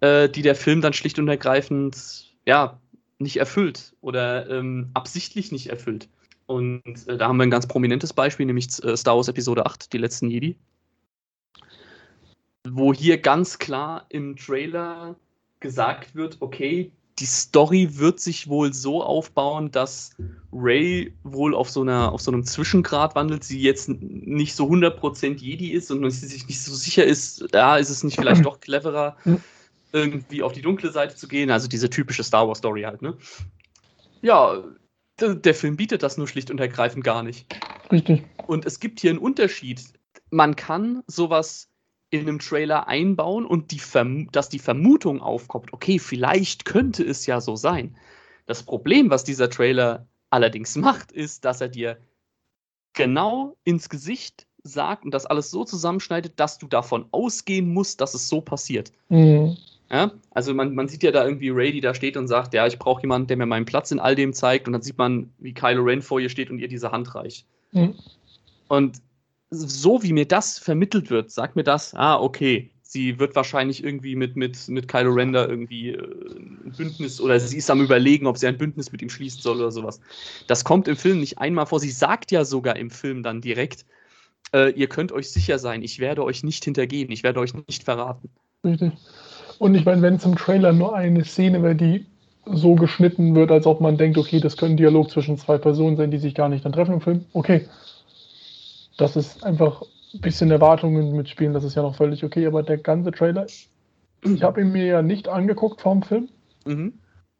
[0.00, 2.80] äh, die der Film dann schlicht und ergreifend ja,
[3.18, 6.08] nicht erfüllt oder ähm, absichtlich nicht erfüllt.
[6.46, 9.92] Und äh, da haben wir ein ganz prominentes Beispiel, nämlich äh, Star Wars Episode 8,
[9.92, 10.56] die letzten Jedi.
[12.66, 15.16] Wo hier ganz klar im Trailer
[15.60, 20.10] gesagt wird, okay, die Story wird sich wohl so aufbauen, dass
[20.52, 25.38] Ray wohl auf so, einer, auf so einem Zwischengrad wandelt, sie jetzt nicht so 100%
[25.38, 28.60] Jedi ist und sie sich nicht so sicher ist, da ist es nicht vielleicht doch
[28.60, 29.16] cleverer,
[29.92, 31.50] irgendwie auf die dunkle Seite zu gehen.
[31.50, 33.16] Also diese typische Star Wars Story halt, ne?
[34.20, 34.62] Ja,
[35.20, 37.46] der, der Film bietet das nur schlicht und ergreifend gar nicht.
[37.90, 38.24] Richtig.
[38.46, 39.82] Und es gibt hier einen Unterschied.
[40.30, 41.67] Man kann sowas
[42.10, 43.80] in einem Trailer einbauen und die
[44.32, 47.96] dass die Vermutung aufkommt, okay, vielleicht könnte es ja so sein.
[48.46, 51.98] Das Problem, was dieser Trailer allerdings macht, ist, dass er dir
[52.94, 58.14] genau ins Gesicht sagt und das alles so zusammenschneidet, dass du davon ausgehen musst, dass
[58.14, 58.92] es so passiert.
[59.08, 59.56] Mhm.
[59.90, 60.12] Ja?
[60.30, 62.78] Also man, man sieht ja da irgendwie Ray, die da steht und sagt, ja, ich
[62.78, 65.52] brauche jemanden, der mir meinen Platz in all dem zeigt und dann sieht man, wie
[65.52, 67.46] Kylo Ren vor ihr steht und ihr diese Hand reicht.
[67.72, 67.94] Mhm.
[68.68, 69.00] Und
[69.50, 74.16] so wie mir das vermittelt wird, sagt mir das, ah, okay, sie wird wahrscheinlich irgendwie
[74.16, 78.38] mit, mit, mit Kylo Render irgendwie äh, ein Bündnis oder sie ist am überlegen, ob
[78.38, 80.00] sie ein Bündnis mit ihm schließen soll oder sowas.
[80.46, 81.80] Das kommt im Film nicht einmal vor.
[81.80, 83.84] Sie sagt ja sogar im Film dann direkt,
[84.54, 87.84] äh, ihr könnt euch sicher sein, ich werde euch nicht hintergehen, ich werde euch nicht
[87.84, 88.30] verraten.
[88.64, 88.92] Richtig.
[89.58, 92.06] Und ich meine, wenn es im Trailer nur eine Szene wäre, die
[92.46, 95.96] so geschnitten wird, als ob man denkt, okay, das könnte ein Dialog zwischen zwei Personen
[95.96, 97.66] sein, die sich gar nicht dann treffen im Film, okay,
[98.98, 99.82] das ist einfach
[100.12, 103.46] ein bisschen Erwartungen mitspielen, das ist ja noch völlig okay, aber der ganze Trailer,
[104.24, 106.28] ich habe ihn mir ja nicht angeguckt vom Film.
[106.66, 106.92] Mhm.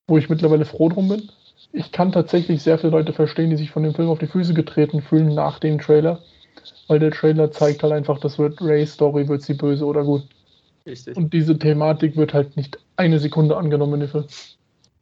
[0.06, 1.30] wo ich mittlerweile froh drum bin.
[1.72, 4.54] Ich kann tatsächlich sehr viele Leute verstehen, die sich von dem Film auf die Füße
[4.54, 6.20] getreten fühlen nach dem Trailer,
[6.86, 10.22] weil der Trailer zeigt halt einfach, das wird Ray Story, wird sie böse oder gut.
[10.86, 11.14] Richtig.
[11.14, 14.24] Und diese Thematik wird halt nicht eine Sekunde angenommen in dem Film.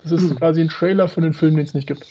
[0.03, 0.37] Das ist hm.
[0.39, 2.05] quasi ein Trailer für den Film, den es nicht gibt.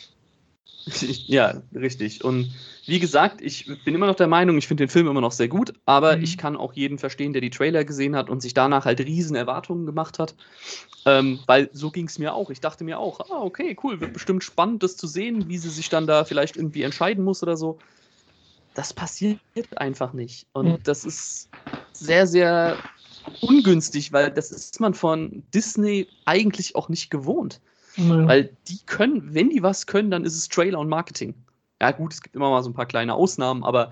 [1.28, 2.24] Ja, richtig.
[2.24, 2.54] Und
[2.86, 5.48] wie gesagt, ich bin immer noch der Meinung, ich finde den Film immer noch sehr
[5.48, 6.24] gut, aber mhm.
[6.24, 9.36] ich kann auch jeden verstehen, der die Trailer gesehen hat und sich danach halt riesen
[9.36, 10.36] Erwartungen gemacht hat.
[11.06, 12.50] Ähm, weil so ging es mir auch.
[12.50, 15.70] Ich dachte mir auch, ah, okay, cool, wird bestimmt spannend, das zu sehen, wie sie
[15.70, 17.80] sich dann da vielleicht irgendwie entscheiden muss oder so.
[18.76, 19.40] Das passiert
[19.78, 20.48] einfach nicht.
[20.54, 20.84] Und mhm.
[20.84, 21.50] das ist
[21.94, 22.78] sehr, sehr
[23.42, 27.62] ungünstig, weil das ist man von Disney eigentlich auch nicht gewohnt.
[27.98, 28.28] Mhm.
[28.28, 31.34] Weil die können, wenn die was können, dann ist es Trailer und Marketing.
[31.82, 33.92] Ja, gut, es gibt immer mal so ein paar kleine Ausnahmen, aber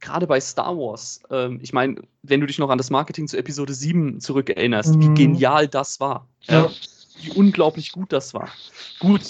[0.00, 3.36] gerade bei Star Wars, ähm, ich meine, wenn du dich noch an das Marketing zu
[3.36, 5.02] Episode 7 zurückerinnerst, mhm.
[5.02, 6.26] wie genial das war.
[6.42, 6.62] Ja.
[6.62, 6.70] Ja,
[7.22, 8.48] wie unglaublich gut das war.
[8.98, 9.22] Gut,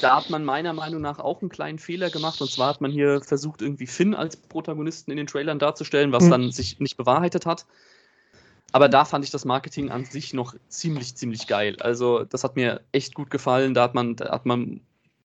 [0.00, 2.40] da hat man meiner Meinung nach auch einen kleinen Fehler gemacht.
[2.40, 6.24] Und zwar hat man hier versucht, irgendwie Finn als Protagonisten in den Trailern darzustellen, was
[6.24, 6.30] mhm.
[6.30, 7.66] dann sich nicht bewahrheitet hat.
[8.72, 11.76] Aber da fand ich das Marketing an sich noch ziemlich, ziemlich geil.
[11.80, 13.74] Also, das hat mir echt gut gefallen.
[13.74, 14.80] Da hat man, da hat man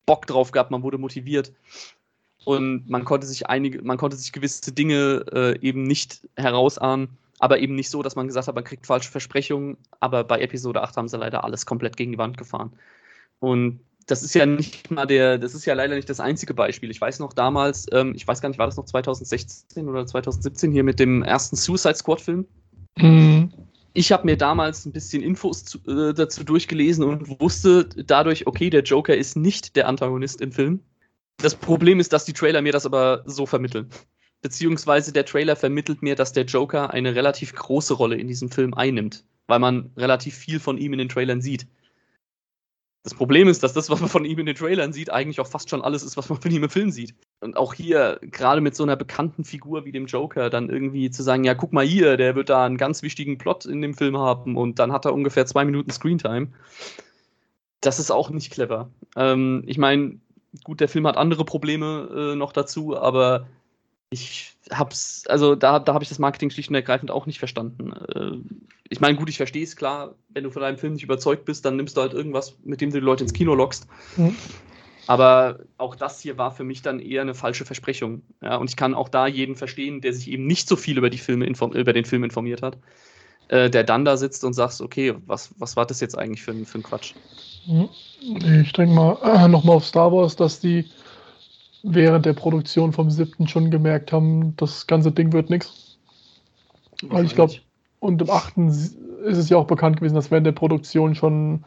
[0.05, 1.51] Bock drauf gehabt, man wurde motiviert.
[2.43, 7.60] Und man konnte sich einige, man konnte sich gewisse Dinge äh, eben nicht herausahnen, aber
[7.60, 9.77] eben nicht so, dass man gesagt hat, man kriegt falsche Versprechungen.
[9.99, 12.71] Aber bei Episode 8 haben sie leider alles komplett gegen die Wand gefahren.
[13.39, 16.91] Und das ist ja nicht mal der, das ist ja leider nicht das einzige Beispiel.
[16.91, 20.71] Ich weiß noch damals, ähm, ich weiß gar nicht, war das noch 2016 oder 2017
[20.71, 22.45] hier mit dem ersten Suicide Squad-Film?
[22.97, 23.51] Mhm.
[23.93, 28.69] Ich habe mir damals ein bisschen Infos zu, äh, dazu durchgelesen und wusste dadurch, okay,
[28.69, 30.81] der Joker ist nicht der Antagonist im Film.
[31.38, 33.89] Das Problem ist, dass die Trailer mir das aber so vermitteln.
[34.41, 38.73] Beziehungsweise der Trailer vermittelt mir, dass der Joker eine relativ große Rolle in diesem Film
[38.73, 41.67] einnimmt, weil man relativ viel von ihm in den Trailern sieht.
[43.03, 45.47] Das Problem ist, dass das, was man von ihm in den Trailern sieht, eigentlich auch
[45.47, 47.15] fast schon alles ist, was man von ihm im Film sieht.
[47.41, 51.21] Und auch hier, gerade mit so einer bekannten Figur wie dem Joker, dann irgendwie zu
[51.21, 54.17] sagen, ja, guck mal hier, der wird da einen ganz wichtigen Plot in dem Film
[54.17, 56.48] haben und dann hat er ungefähr zwei Minuten Screentime.
[57.82, 58.89] Das ist auch nicht clever.
[59.15, 60.19] Ähm, ich meine,
[60.63, 63.48] gut, der Film hat andere Probleme äh, noch dazu, aber
[64.10, 67.91] ich hab's, also da, da habe ich das Marketing schlicht und ergreifend auch nicht verstanden.
[67.91, 68.38] Äh,
[68.89, 71.65] ich meine, gut, ich verstehe es klar, wenn du von deinem Film nicht überzeugt bist,
[71.65, 73.88] dann nimmst du halt irgendwas, mit dem du die Leute ins Kino lockst.
[74.15, 74.36] Mhm.
[75.08, 78.24] Aber auch das hier war für mich dann eher eine falsche Versprechung.
[78.41, 81.10] Ja, und ich kann auch da jeden verstehen, der sich eben nicht so viel über,
[81.10, 82.78] die Filme über den Film informiert hat,
[83.50, 86.54] äh, der dann da sitzt und sagt, okay, was, was war das jetzt eigentlich für,
[86.65, 87.13] für ein Quatsch?
[87.68, 87.89] Mhm.
[88.62, 90.86] Ich denke mal äh, nochmal auf Star Wars, dass die
[91.84, 95.98] während der Produktion vom siebten schon gemerkt haben, das ganze Ding wird nichts.
[97.04, 97.54] Weil ich glaube,
[98.00, 98.98] und im achten ist
[99.38, 101.63] es ja auch bekannt gewesen, dass während der Produktion schon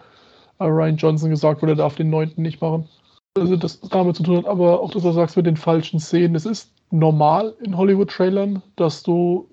[0.58, 2.88] äh, Ryan Johnson gesagt wurde, er darf den neunten nicht machen.
[3.36, 6.34] Also das damit zu tun hat, aber auch, dass du sagst mit den falschen Szenen.
[6.34, 9.48] Es ist normal in Hollywood-Trailern, dass du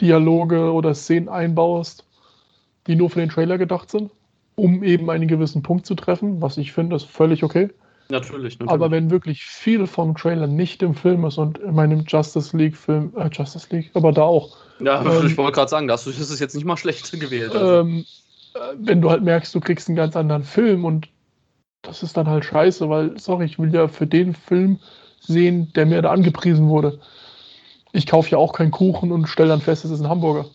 [0.00, 2.04] Dialoge oder Szenen einbaust,
[2.86, 4.10] die nur für den Trailer gedacht sind,
[4.54, 7.70] um eben einen gewissen Punkt zu treffen, was ich finde, ist völlig okay.
[8.08, 8.70] Natürlich, natürlich.
[8.70, 13.12] Aber wenn wirklich viel vom Trailer nicht im Film ist und in meinem Justice League-Film,
[13.16, 14.56] äh, Justice League, aber da auch.
[14.78, 17.54] Ja, ähm, ich wollte gerade sagen, das ist jetzt nicht mal schlecht gewählt.
[17.54, 17.80] Also.
[17.80, 18.04] Ähm,
[18.54, 21.08] äh, wenn du halt merkst, du kriegst einen ganz anderen Film und
[21.86, 24.78] das ist dann halt scheiße, weil, sorry, ich will ja für den Film
[25.20, 27.00] sehen, der mir da angepriesen wurde.
[27.92, 30.46] Ich kaufe ja auch keinen Kuchen und stelle dann fest, es ist ein Hamburger.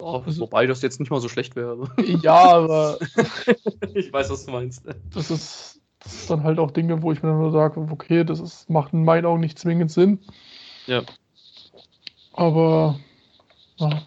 [0.00, 1.88] Oh, wobei das jetzt nicht mal so schlecht wäre.
[2.22, 2.98] Ja, aber.
[3.94, 4.82] ich weiß, was du meinst.
[5.12, 8.40] Das ist, das ist dann halt auch Dinge, wo ich mir nur sage, okay, das
[8.40, 10.18] ist, macht in meinen Augen nicht zwingend Sinn.
[10.86, 11.02] Ja.
[12.32, 12.98] Aber.
[13.76, 14.02] Ja.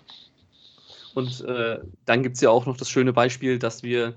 [1.16, 4.13] Und äh, dann gibt es ja auch noch das schöne Beispiel, dass wir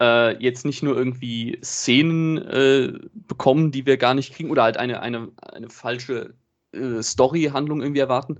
[0.00, 4.76] äh, jetzt nicht nur irgendwie Szenen äh, bekommen, die wir gar nicht kriegen, oder halt
[4.76, 6.34] eine, eine, eine falsche
[6.72, 8.38] äh, Story-Handlung irgendwie erwarten.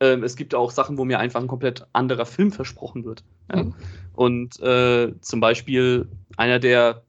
[0.00, 3.24] Ähm, es gibt auch Sachen, wo mir einfach ein komplett anderer Film versprochen wird.
[3.50, 3.64] Ja?
[3.64, 3.74] Mhm.
[4.14, 7.02] Und äh, zum Beispiel einer der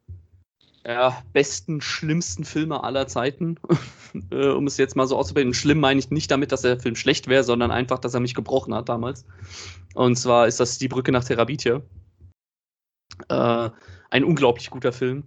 [0.86, 3.58] ja, besten, schlimmsten Filme aller Zeiten,
[4.32, 5.54] äh, um es jetzt mal so auszubilden.
[5.54, 8.36] Schlimm meine ich nicht damit, dass der Film schlecht wäre, sondern einfach, dass er mich
[8.36, 9.26] gebrochen hat damals.
[9.95, 11.82] Und zwar ist das Die Brücke nach Terabitia.
[13.30, 13.70] Äh,
[14.10, 15.24] ein unglaublich guter Film,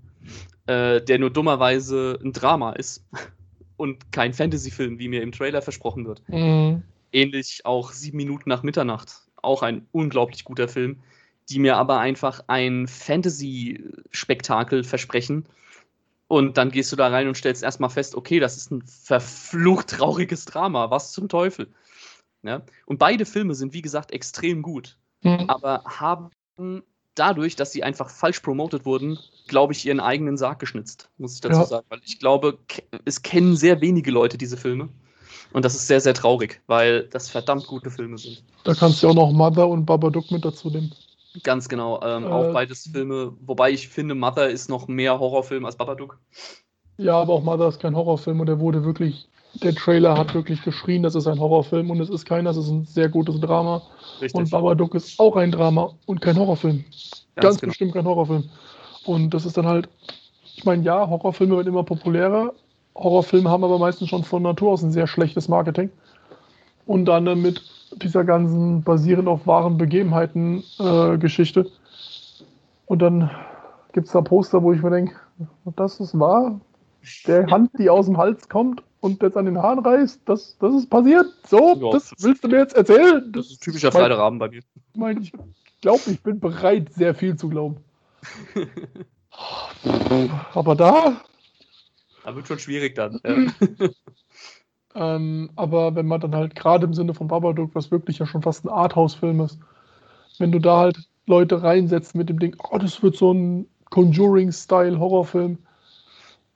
[0.67, 3.05] äh, der nur dummerweise ein Drama ist
[3.77, 6.23] und kein Fantasy-Film, wie mir im Trailer versprochen wird.
[6.29, 6.83] Mhm.
[7.13, 11.01] Ähnlich auch Sieben Minuten nach Mitternacht, auch ein unglaublich guter Film,
[11.49, 15.47] die mir aber einfach ein Fantasy-Spektakel versprechen.
[16.29, 19.89] Und dann gehst du da rein und stellst erstmal fest, okay, das ist ein verflucht
[19.89, 21.67] trauriges Drama, was zum Teufel.
[22.43, 22.63] Ja?
[22.87, 25.47] Und beide Filme sind, wie gesagt, extrem gut, mhm.
[25.49, 26.31] aber haben
[27.21, 31.41] dadurch, dass sie einfach falsch promotet wurden, glaube ich, ihren eigenen Sarg geschnitzt, muss ich
[31.41, 31.67] dazu Ja.
[31.67, 31.87] sagen.
[31.91, 32.59] Weil ich glaube,
[33.05, 34.89] es kennen sehr wenige Leute diese Filme.
[35.53, 38.43] Und das ist sehr, sehr traurig, weil das verdammt gute Filme sind.
[38.65, 40.93] Da kannst du ja auch noch Mother und Babadook mit dazu nehmen.
[41.43, 42.01] Ganz genau.
[42.03, 46.19] Ähm, Äh, auch beides Filme, wobei ich finde, Mother ist noch mehr Horrorfilm als Babadook.
[46.99, 50.63] Ja, aber auch Mother ist kein Horrorfilm und der wurde wirklich, der Trailer hat wirklich
[50.63, 53.83] geschrien, das ist ein Horrorfilm und es ist keiner, es ist ein sehr gutes Drama.
[54.21, 54.35] Richtig.
[54.35, 56.85] Und Babadook ist auch ein Drama und kein Horrorfilm.
[57.35, 57.71] Ganz, Ganz genau.
[57.71, 58.45] bestimmt kein Horrorfilm.
[59.05, 59.89] Und das ist dann halt,
[60.57, 62.53] ich meine, ja, Horrorfilme werden immer populärer.
[62.95, 65.91] Horrorfilme haben aber meistens schon von Natur aus ein sehr schlechtes Marketing.
[66.87, 67.63] Und dann äh, mit
[68.03, 71.67] dieser ganzen basierend auf wahren Begebenheiten äh, Geschichte.
[72.87, 73.31] Und dann
[73.93, 75.15] gibt es da Poster, wo ich mir denke,
[75.77, 76.61] das ist wahr.
[77.27, 80.75] Der Hand, die aus dem Hals kommt und jetzt an den Haaren reißt, das, das
[80.75, 81.27] ist passiert.
[81.47, 81.91] So, Ja.
[81.93, 83.31] das willst du mir jetzt erzählen?
[83.33, 84.59] Das ist typischer Freitagabend bei mir.
[84.59, 85.33] ich meine, ich
[85.81, 87.77] glaube, ich bin bereit, sehr viel zu glauben.
[90.55, 91.21] Aber da,
[92.25, 93.21] Da wird schon schwierig dann.
[93.25, 93.89] Ja.
[95.17, 98.43] ähm, aber wenn man dann halt gerade im Sinne von Babadook, was wirklich ja schon
[98.43, 99.59] fast ein Arthouse-Film ist,
[100.39, 105.59] wenn du da halt Leute reinsetzt mit dem Ding, oh, das wird so ein Conjuring-Style-Horrorfilm,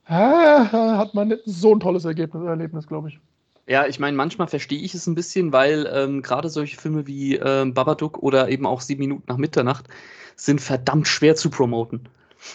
[0.06, 3.18] hat man nicht so ein tolles Ergebnis, Erlebnis, glaube ich.
[3.66, 7.36] Ja, ich meine, manchmal verstehe ich es ein bisschen, weil ähm, gerade solche Filme wie
[7.36, 9.88] ähm, Babadook oder eben auch Sieben Minuten nach Mitternacht
[10.36, 12.08] sind verdammt schwer zu promoten.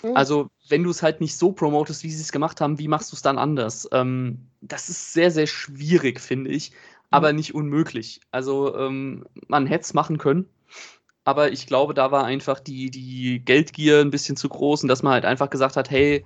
[0.04, 0.16] Mhm.
[0.16, 3.12] Also, wenn du es halt nicht so promotest, wie sie es gemacht haben, wie machst
[3.12, 3.90] du es dann anders?
[3.92, 6.74] Ähm, das ist sehr, sehr schwierig, finde ich,
[7.10, 8.22] aber nicht unmöglich.
[8.30, 10.46] Also, ähm, man hätte es machen können,
[11.24, 15.02] aber ich glaube, da war einfach die, die Geldgier ein bisschen zu groß und dass
[15.02, 16.24] man halt einfach gesagt hat, hey,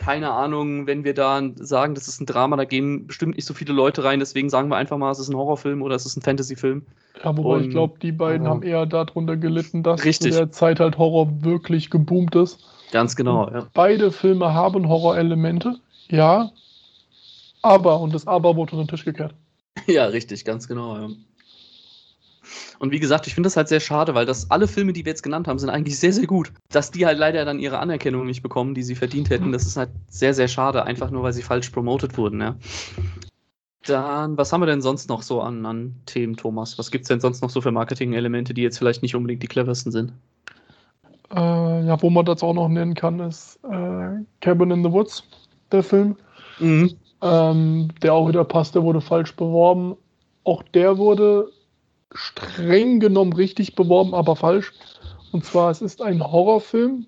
[0.00, 3.52] keine Ahnung, wenn wir da sagen, das ist ein Drama, da gehen bestimmt nicht so
[3.52, 6.16] viele Leute rein, deswegen sagen wir einfach mal, es ist ein Horrorfilm oder es ist
[6.16, 6.86] ein Fantasyfilm.
[7.22, 8.50] Ja, wobei Und- ich glaube, die beiden Ja.
[8.50, 10.32] haben eher darunter gelitten, dass Richtig.
[10.32, 12.58] zu der Zeit halt Horror wirklich geboomt ist.
[12.92, 13.66] Ganz genau, ja.
[13.74, 15.76] Beide Filme haben Horrorelemente,
[16.08, 16.50] ja.
[17.60, 19.34] Aber, und das Aber wurde unter den Tisch gekehrt.
[19.86, 21.08] Ja, richtig, ganz genau, ja.
[22.78, 25.10] Und wie gesagt, ich finde das halt sehr schade, weil das alle Filme, die wir
[25.10, 26.52] jetzt genannt haben, sind eigentlich sehr, sehr gut.
[26.70, 29.76] Dass die halt leider dann ihre Anerkennung nicht bekommen, die sie verdient hätten, das ist
[29.76, 32.56] halt sehr, sehr schade, einfach nur, weil sie falsch promotet wurden, ja.
[33.86, 36.78] Dann, was haben wir denn sonst noch so an, an Themen, Thomas?
[36.78, 39.46] Was gibt es denn sonst noch so für Marketing-Elemente, die jetzt vielleicht nicht unbedingt die
[39.46, 40.12] cleversten sind?
[41.34, 45.24] Äh, ja, wo man das auch noch nennen kann, ist äh, Cabin in the Woods,
[45.72, 46.16] der Film.
[46.58, 46.94] Mhm.
[47.22, 49.96] Ähm, der auch wieder passt, der wurde falsch beworben.
[50.44, 51.50] Auch der wurde
[52.14, 54.72] streng genommen richtig beworben, aber falsch.
[55.32, 57.06] Und zwar, es ist ein Horrorfilm.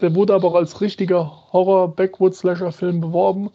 [0.00, 3.50] Der wurde aber auch als richtiger Horror-Backwoods-Slasher-Film beworben.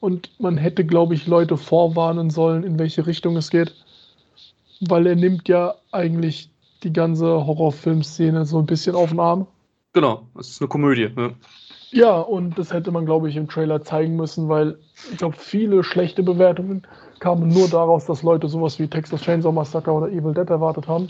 [0.00, 3.74] Und man hätte, glaube ich, Leute vorwarnen sollen, in welche Richtung es geht.
[4.80, 6.50] Weil er nimmt ja eigentlich
[6.84, 9.46] die ganze Horrorfilmszene so ein bisschen auf den Arm.
[9.92, 11.10] Genau, es ist eine Komödie.
[11.16, 11.30] Ja.
[11.90, 14.78] Ja, und das hätte man, glaube ich, im Trailer zeigen müssen, weil
[15.10, 16.86] ich glaube, viele schlechte Bewertungen
[17.20, 21.08] kamen nur daraus, dass Leute sowas wie Texas Chainsaw Massacre oder Evil Dead erwartet haben.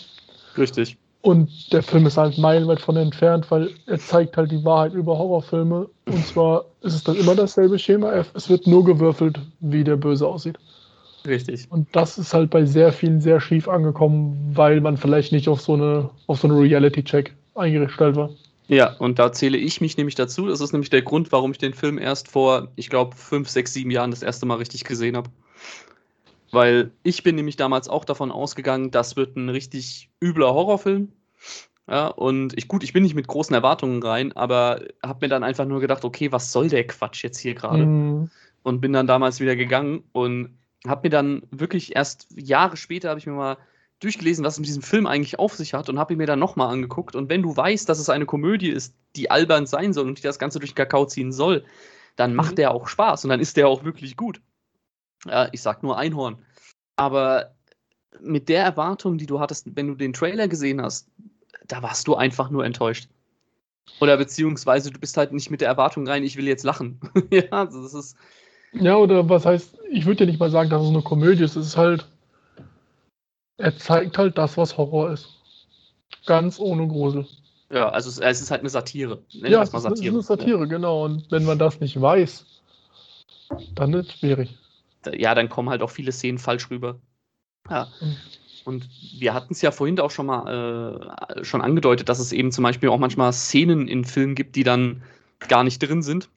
[0.56, 0.96] Richtig.
[1.20, 5.18] Und der Film ist halt meilenweit von entfernt, weil er zeigt halt die Wahrheit über
[5.18, 5.88] Horrorfilme.
[6.06, 8.12] Und zwar ist es dann immer dasselbe Schema.
[8.34, 10.58] Es wird nur gewürfelt, wie der Böse aussieht.
[11.26, 11.66] Richtig.
[11.70, 15.60] Und das ist halt bei sehr vielen sehr schief angekommen, weil man vielleicht nicht auf
[15.60, 18.30] so eine, auf so eine Reality-Check eingestellt war.
[18.68, 20.46] Ja, und da zähle ich mich nämlich dazu.
[20.46, 23.72] Das ist nämlich der Grund, warum ich den Film erst vor, ich glaube, fünf, sechs,
[23.72, 25.30] sieben Jahren das erste Mal richtig gesehen habe.
[26.50, 31.12] Weil ich bin nämlich damals auch davon ausgegangen, das wird ein richtig übler Horrorfilm.
[31.88, 35.42] Ja, und ich, gut, ich bin nicht mit großen Erwartungen rein, aber habe mir dann
[35.44, 37.86] einfach nur gedacht, okay, was soll der Quatsch jetzt hier gerade?
[37.86, 38.30] Mhm.
[38.62, 43.20] und bin dann damals wieder gegangen und habe mir dann wirklich erst Jahre später habe
[43.20, 43.58] ich mir mal
[44.00, 46.38] durchgelesen, was es mit diesem Film eigentlich auf sich hat und habe ihn mir dann
[46.38, 47.16] nochmal angeguckt.
[47.16, 50.22] Und wenn du weißt, dass es eine Komödie ist, die albern sein soll und die
[50.22, 51.64] das Ganze durch den Kakao ziehen soll,
[52.16, 52.56] dann macht Mhm.
[52.56, 54.40] der auch Spaß und dann ist der auch wirklich gut.
[55.26, 56.38] Ja, ich sag nur Einhorn.
[56.96, 57.54] Aber
[58.20, 61.08] mit der Erwartung, die du hattest, wenn du den Trailer gesehen hast,
[61.66, 63.08] da warst du einfach nur enttäuscht.
[64.00, 67.00] Oder beziehungsweise du bist halt nicht mit der Erwartung rein, ich will jetzt lachen.
[67.32, 68.16] ja, also das ist.
[68.72, 71.56] Ja, oder was heißt, ich würde ja nicht mal sagen, dass es eine Komödie ist.
[71.56, 72.06] Es ist halt,
[73.56, 75.28] er zeigt halt das, was Horror ist.
[76.26, 77.26] Ganz ohne Grusel.
[77.70, 79.22] Ja, also es, es ist halt eine Satire.
[79.32, 80.22] Nennen ja, es ist, eine- es ist eine Satire.
[80.22, 81.04] Satire, genau.
[81.04, 82.44] Und wenn man das nicht weiß,
[83.74, 84.56] dann ist es schwierig.
[85.16, 85.34] Ja.
[85.34, 86.98] dann kommen halt auch viele Szenen falsch rüber.
[87.70, 87.88] Ja.
[88.64, 92.52] Und wir hatten es ja vorhin auch schon mal äh, schon angedeutet, dass es eben
[92.52, 95.02] zum Beispiel auch manchmal Szenen in Filmen gibt, die dann
[95.48, 96.28] gar nicht drin sind.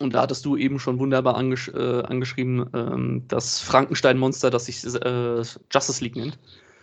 [0.00, 4.84] Und da hattest du eben schon wunderbar angesch äh, angeschrieben, ähm, das Frankenstein-Monster, das sich
[4.84, 5.42] äh,
[5.72, 6.38] Justice League nennt,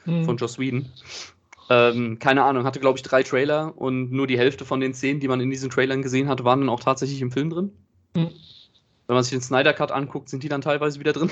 [0.06, 0.26] Mhm.
[0.26, 0.86] von Joss Whedon.
[1.70, 5.20] Ähm, keine Ahnung, hatte, glaube ich, drei Trailer und nur die Hälfte von den Szenen,
[5.20, 7.72] die man in diesen Trailern gesehen hat, waren dann auch tatsächlich im Film drin.
[8.16, 8.30] Mhm.
[9.08, 11.30] Wenn man sich den Snyder Cut anguckt, sind die dann teilweise wieder drin.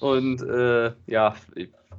[0.00, 1.34] und äh, ja,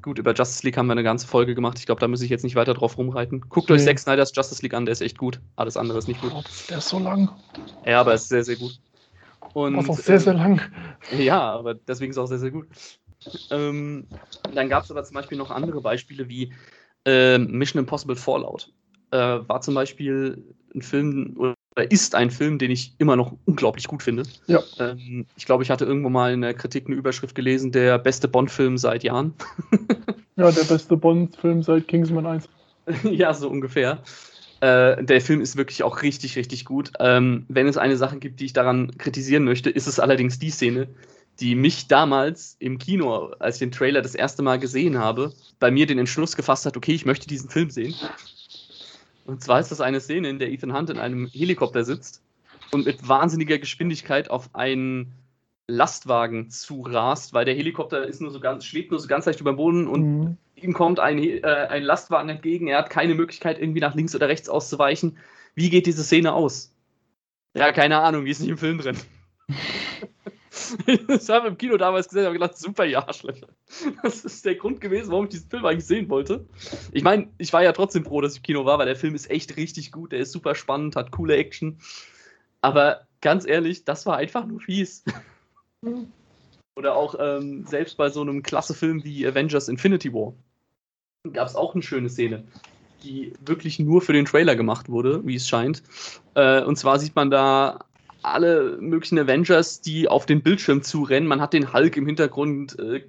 [0.01, 1.79] gut, über Justice League haben wir eine ganze Folge gemacht.
[1.79, 3.41] Ich glaube, da muss ich jetzt nicht weiter drauf rumreiten.
[3.41, 3.73] Guckt okay.
[3.73, 5.39] euch Zack Snyders Justice League an, der ist echt gut.
[5.55, 6.31] Alles andere ist nicht gut.
[6.69, 7.29] Der ist so lang.
[7.85, 8.79] Ja, aber er ist sehr, sehr gut.
[9.53, 10.61] Und, das ist auch sehr, sehr lang.
[11.17, 12.67] Ja, aber deswegen ist es auch sehr, sehr gut.
[13.51, 14.07] Ähm,
[14.53, 16.53] dann gab es aber zum Beispiel noch andere Beispiele wie
[17.05, 18.71] äh, Mission Impossible Fallout.
[19.11, 23.87] Äh, war zum Beispiel ein Film oder ist ein Film, den ich immer noch unglaublich
[23.87, 24.23] gut finde.
[24.47, 24.61] Ja.
[24.79, 28.27] Ähm, ich glaube, ich hatte irgendwo mal in der Kritik eine Überschrift gelesen, der beste
[28.27, 29.33] Bond-Film seit Jahren.
[30.35, 32.49] ja, der beste Bond-Film seit Kingsman 1.
[33.03, 34.03] ja, so ungefähr.
[34.61, 36.91] Äh, der Film ist wirklich auch richtig, richtig gut.
[36.99, 40.51] Ähm, wenn es eine Sache gibt, die ich daran kritisieren möchte, ist es allerdings die
[40.51, 40.87] Szene,
[41.39, 45.71] die mich damals im Kino, als ich den Trailer das erste Mal gesehen habe, bei
[45.71, 47.95] mir den Entschluss gefasst hat, okay, ich möchte diesen Film sehen.
[49.25, 52.21] Und zwar ist das eine Szene, in der Ethan Hunt in einem Helikopter sitzt
[52.71, 55.13] und mit wahnsinniger Geschwindigkeit auf einen
[55.67, 59.53] Lastwagen zurast, weil der Helikopter ist nur so ganz, schwebt nur so ganz leicht über
[59.53, 60.37] dem Boden und mhm.
[60.55, 62.67] ihm kommt ein, äh, ein Lastwagen entgegen.
[62.67, 65.17] Er hat keine Möglichkeit, irgendwie nach links oder rechts auszuweichen.
[65.55, 66.71] Wie geht diese Szene aus?
[67.55, 68.97] Ja, keine Ahnung, wie ist nicht im Film drin.
[71.07, 73.47] das haben wir im Kino damals gesehen, habe gedacht, super, ihr Arschlöcher.
[74.01, 76.45] Das ist der Grund gewesen, warum ich diesen Film eigentlich sehen wollte.
[76.91, 79.15] Ich meine, ich war ja trotzdem froh, dass ich im Kino war, weil der Film
[79.15, 81.79] ist echt richtig gut, der ist super spannend, hat coole Action.
[82.61, 85.03] Aber ganz ehrlich, das war einfach nur fies.
[86.75, 90.33] Oder auch ähm, selbst bei so einem klasse Film wie Avengers Infinity War
[91.31, 92.43] gab es auch eine schöne Szene,
[93.03, 95.83] die wirklich nur für den Trailer gemacht wurde, wie es scheint.
[96.33, 97.85] Äh, und zwar sieht man da
[98.23, 101.27] alle möglichen Avengers, die auf den Bildschirm zurennen.
[101.27, 103.01] Man hat den Hulk im Hintergrund, äh,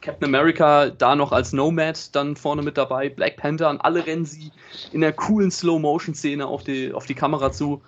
[0.00, 4.24] Captain America da noch als Nomad dann vorne mit dabei, Black Panther und alle rennen
[4.24, 4.52] sie
[4.92, 7.82] in der coolen Slow-Motion-Szene auf die, auf die Kamera zu.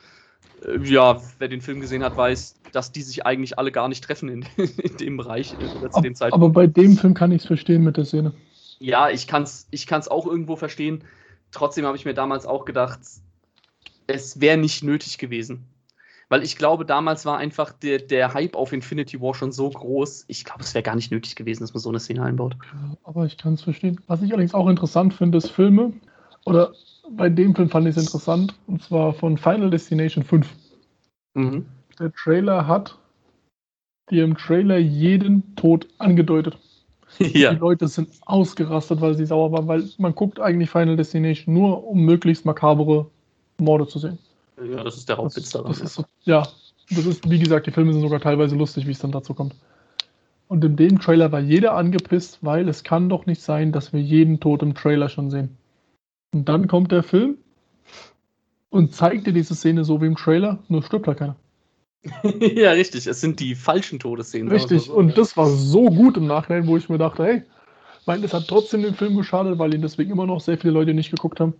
[0.64, 4.02] Äh, ja, wer den Film gesehen hat, weiß, dass die sich eigentlich alle gar nicht
[4.04, 4.44] treffen in,
[4.78, 6.42] in dem Bereich äh, zu dem Zeitpunkt.
[6.44, 8.32] Aber bei dem Film kann ich es verstehen mit der Szene.
[8.78, 11.04] Ja, ich kann es ich kann's auch irgendwo verstehen.
[11.50, 13.00] Trotzdem habe ich mir damals auch gedacht,
[14.06, 15.64] es wäre nicht nötig gewesen.
[16.28, 20.26] Weil ich glaube, damals war einfach der, der Hype auf Infinity War schon so groß.
[20.28, 22.56] Ich glaube, es wäre gar nicht nötig gewesen, dass man so eine Szene einbaut.
[22.64, 24.00] Ja, aber ich kann es verstehen.
[24.06, 25.92] Was ich allerdings auch interessant finde, ist Filme.
[26.44, 26.72] Oder
[27.10, 28.54] bei dem Film fand ich es interessant.
[28.66, 30.46] Und zwar von Final Destination 5.
[31.34, 31.66] Mhm.
[31.98, 32.98] Der Trailer hat
[34.10, 36.58] dir im Trailer jeden Tod angedeutet.
[37.18, 37.54] Ja.
[37.54, 41.84] Die Leute sind ausgerastet, weil sie sauer waren, weil man guckt eigentlich Final Destination nur,
[41.84, 43.10] um möglichst makabere
[43.58, 44.18] Morde zu sehen.
[44.64, 45.70] Ja, das ist der Hauptwitz daran.
[45.70, 46.46] Das ist so, ja,
[46.90, 49.54] das ist, wie gesagt, die Filme sind sogar teilweise lustig, wie es dann dazu kommt.
[50.48, 54.00] Und in dem Trailer war jeder angepisst, weil es kann doch nicht sein, dass wir
[54.00, 55.56] jeden Tod im Trailer schon sehen.
[56.32, 57.36] Und dann kommt der Film
[58.70, 61.36] und zeigt dir diese Szene so wie im Trailer, nur stirbt da keiner.
[62.40, 63.06] ja, richtig.
[63.06, 64.50] Es sind die falschen Todesszenen.
[64.50, 64.82] Richtig.
[64.82, 64.94] So.
[64.94, 67.42] Und das war so gut im Nachhinein, wo ich mir dachte, hey,
[68.06, 70.94] mein, das hat trotzdem den Film geschadet, weil ihn deswegen immer noch sehr viele Leute
[70.94, 71.54] nicht geguckt haben.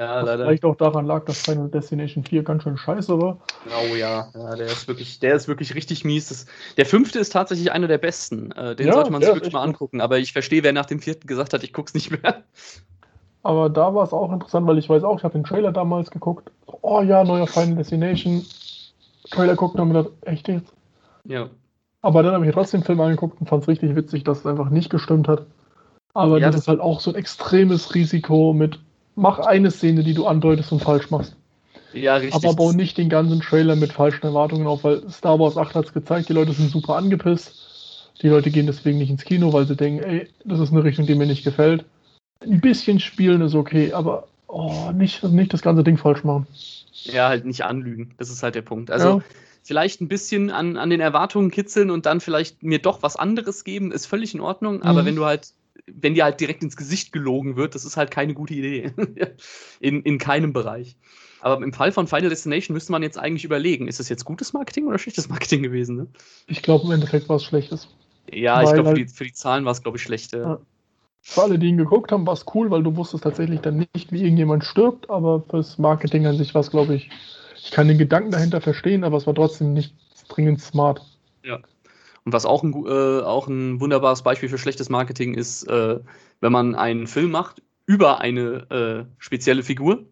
[0.00, 0.46] Ja, leider.
[0.46, 3.38] Vielleicht auch daran lag, dass Final Destination 4 ganz schön scheiße war.
[3.66, 6.30] Oh ja, ja der, ist wirklich, der ist wirklich richtig mies.
[6.30, 6.46] Das,
[6.78, 8.50] der fünfte ist tatsächlich einer der besten.
[8.52, 10.00] Äh, den ja, sollte man sich wirklich mal angucken.
[10.00, 12.44] Aber ich verstehe, wer nach dem vierten gesagt hat, ich guck's nicht mehr.
[13.42, 16.10] Aber da war es auch interessant, weil ich weiß auch, ich habe den Trailer damals
[16.10, 16.50] geguckt.
[16.80, 18.46] Oh ja, neuer Final Destination.
[19.30, 20.72] Trailer guckt und habe mir gedacht, echt jetzt?
[21.24, 21.50] Ja.
[22.00, 24.46] Aber dann habe ich trotzdem den Film angeguckt und fand es richtig witzig, dass es
[24.46, 25.44] einfach nicht gestimmt hat.
[26.14, 28.78] Aber ja, das, das ist halt auch so ein extremes Risiko mit
[29.14, 31.36] mach eine Szene, die du andeutest und falsch machst.
[31.92, 32.34] Ja, richtig.
[32.34, 35.86] Aber bau nicht den ganzen Trailer mit falschen Erwartungen auf, weil Star Wars 8 hat
[35.86, 38.12] es gezeigt, die Leute sind super angepisst.
[38.22, 41.06] Die Leute gehen deswegen nicht ins Kino, weil sie denken, ey, das ist eine Richtung,
[41.06, 41.84] die mir nicht gefällt.
[42.42, 46.46] Ein bisschen spielen ist okay, aber oh, nicht, nicht das ganze Ding falsch machen.
[47.04, 48.14] Ja, halt nicht anlügen.
[48.18, 48.90] Das ist halt der Punkt.
[48.90, 49.24] Also ja.
[49.62, 53.64] vielleicht ein bisschen an, an den Erwartungen kitzeln und dann vielleicht mir doch was anderes
[53.64, 54.76] geben, ist völlig in Ordnung.
[54.76, 54.82] Mhm.
[54.82, 55.52] Aber wenn du halt
[55.94, 58.92] wenn dir halt direkt ins Gesicht gelogen wird, das ist halt keine gute Idee.
[59.80, 60.96] in, in keinem Bereich.
[61.40, 64.52] Aber im Fall von Final Destination müsste man jetzt eigentlich überlegen, ist das jetzt gutes
[64.52, 65.96] Marketing oder schlechtes Marketing gewesen?
[65.96, 66.06] Ne?
[66.46, 67.88] Ich glaube, im Endeffekt war es schlechtes.
[68.32, 70.32] Ja, weil ich glaube, für, halt für, die Zahlen war es, glaube ich, schlecht.
[70.32, 70.60] Ja.
[71.22, 74.12] Für alle, die ihn geguckt haben, war es cool, weil du wusstest tatsächlich dann nicht,
[74.12, 77.10] wie irgendjemand stirbt, aber fürs Marketing an sich war es, glaube ich,
[77.56, 79.94] ich kann den Gedanken dahinter verstehen, aber es war trotzdem nicht
[80.28, 81.02] dringend smart.
[81.44, 81.60] Ja.
[82.24, 86.00] Und was auch ein, äh, auch ein wunderbares Beispiel für schlechtes Marketing ist, äh,
[86.40, 90.04] wenn man einen Film macht über eine äh, spezielle Figur.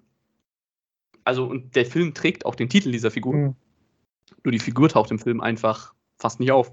[1.24, 3.34] Also, und der Film trägt auch den Titel dieser Figur.
[3.34, 3.54] Mhm.
[4.44, 6.72] Nur die Figur taucht im Film einfach fast nicht auf.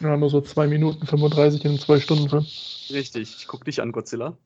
[0.00, 2.46] Ja, nur so 2 Minuten 35 in einem 2-Stunden-Film.
[2.90, 4.36] Richtig, ich gucke dich an, Godzilla.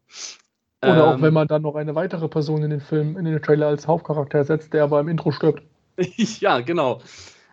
[0.82, 3.40] Oder Ähm, auch wenn man dann noch eine weitere Person in den Film, in den
[3.40, 5.62] Trailer als Hauptcharakter setzt, der aber im Intro stirbt.
[6.16, 7.00] ja, genau.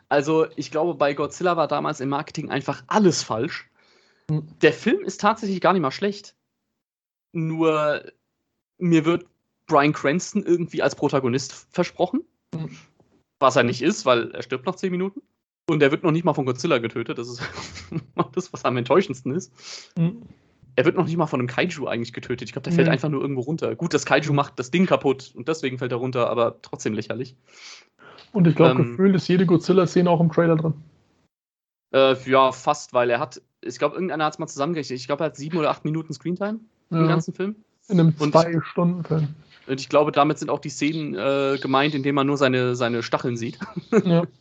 [0.10, 3.70] Also, ich glaube, bei Godzilla war damals im Marketing einfach alles falsch.
[4.62, 6.36] Der Film ist tatsächlich gar nicht mal schlecht.
[7.32, 8.04] Nur
[8.78, 9.26] mir wird
[9.68, 12.22] Bryan Cranston irgendwie als Protagonist versprochen.
[13.40, 15.22] Was er nicht ist, weil er stirbt nach 10 Minuten.
[15.70, 17.18] Und er wird noch nicht mal von Godzilla getötet.
[17.18, 17.42] Das ist
[18.34, 19.54] das, was am enttäuschendsten ist.
[19.98, 20.24] Mhm.
[20.76, 22.48] Er wird noch nicht mal von einem Kaiju eigentlich getötet.
[22.48, 23.76] Ich glaube, der fällt einfach nur irgendwo runter.
[23.76, 27.36] Gut, das Kaiju macht das Ding kaputt und deswegen fällt er runter, aber trotzdem lächerlich.
[28.32, 30.74] Und ich glaube, Ähm, gefühlt ist jede Godzilla-Szene auch im Trailer drin.
[31.92, 35.00] Äh, ja, fast, weil er hat, ich glaube, irgendeiner hat es mal zusammengerechnet.
[35.00, 36.60] Ich glaube, er hat sieben oder acht Minuten Screentime
[36.92, 37.56] im Ja, ganzen Film.
[37.88, 39.28] in einem und- 2-Stunden-Film.
[39.68, 42.76] Und ich glaube, damit sind auch die Szenen äh, gemeint, in denen man nur seine,
[42.76, 43.58] seine Stacheln sieht.
[44.06, 44.24] Ja.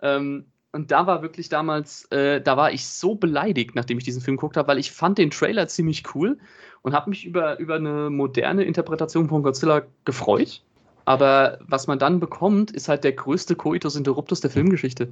[0.00, 4.22] Ähm, und da war wirklich damals, äh, da war ich so beleidigt, nachdem ich diesen
[4.22, 6.38] Film geguckt habe, weil ich fand den Trailer ziemlich cool
[6.82, 10.62] und habe mich über, über eine moderne Interpretation von Godzilla gefreut.
[11.08, 15.08] Aber was man dann bekommt, ist halt der größte Coitus Interruptus der Filmgeschichte.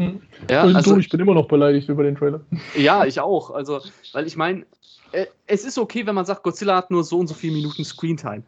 [0.00, 0.22] Mhm.
[0.48, 2.40] Ja, also, du, ich bin immer noch beleidigt über den Trailer.
[2.74, 3.50] ja, ich auch.
[3.50, 3.82] Also,
[4.14, 4.64] weil ich meine,
[5.12, 7.84] äh, es ist okay, wenn man sagt, Godzilla hat nur so und so viele Minuten
[7.84, 8.44] Screentime.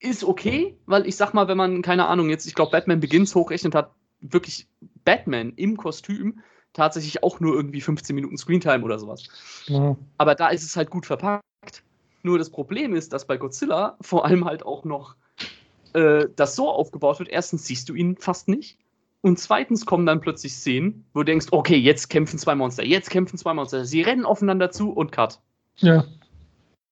[0.00, 3.36] Ist okay, weil ich sag mal, wenn man, keine Ahnung, jetzt, ich glaube, Batman Begins
[3.36, 4.66] hochrechnet, hat wirklich
[5.04, 6.40] Batman im Kostüm
[6.72, 9.22] tatsächlich auch nur irgendwie 15 Minuten Screentime oder sowas.
[9.66, 9.96] Ja.
[10.16, 11.44] Aber da ist es halt gut verpackt.
[12.24, 15.14] Nur das Problem ist, dass bei Godzilla vor allem halt auch noch
[15.94, 17.28] äh, das so aufgebaut wird.
[17.28, 18.78] Erstens siehst du ihn fast nicht.
[19.20, 23.10] Und zweitens kommen dann plötzlich Szenen, wo du denkst, okay, jetzt kämpfen zwei Monster, jetzt
[23.10, 23.84] kämpfen zwei Monster.
[23.84, 25.40] Sie rennen aufeinander zu und cut.
[25.76, 26.04] ja.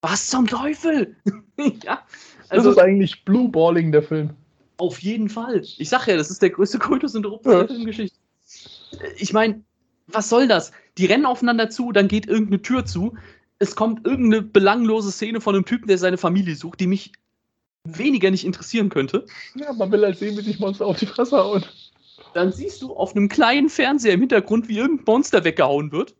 [0.01, 1.15] Was zum Teufel?
[1.83, 1.99] ja,
[2.41, 4.29] Das also ist eigentlich Blueballing, der Film.
[4.77, 5.61] auf jeden Fall.
[5.77, 7.59] Ich sag ja, das ist der größte Kultus Interruptus Ja.
[7.63, 8.17] der Filmgeschichte.
[9.17, 9.63] Ich meine,
[10.07, 10.71] was soll das?
[10.99, 13.15] Die rennen aufeinander zu, dann geht irgendeine Tür zu.
[13.59, 17.11] Es kommt irgendeine belanglose Szene von einem Typen, der seine Familie sucht, die mich
[17.97, 19.25] weniger nicht interessieren könnte.
[19.55, 21.65] Ja, man will halt sehen, wie sich Monster auf die Fresse hauen.
[22.33, 26.15] Dann siehst du auf einem kleinen Fernseher im Hintergrund, wie irgendein Monster weggehauen wird.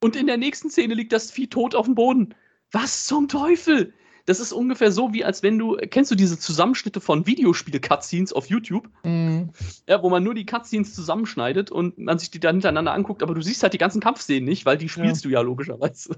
[0.00, 2.34] Und in der nächsten Szene liegt das Vieh tot auf dem Boden.
[2.72, 3.92] Was zum Teufel?
[4.26, 8.46] Das ist ungefähr so, wie als wenn du, kennst du diese Zusammenschnitte von Videospiel-Cutscenes auf
[8.46, 8.88] YouTube?
[9.02, 9.50] Mhm.
[9.88, 13.34] Ja, wo man nur die Cutscenes zusammenschneidet und man sich die dann hintereinander anguckt, aber
[13.34, 16.16] du siehst halt die ganzen Kampfszenen nicht, weil die spielst du ja logischerweise.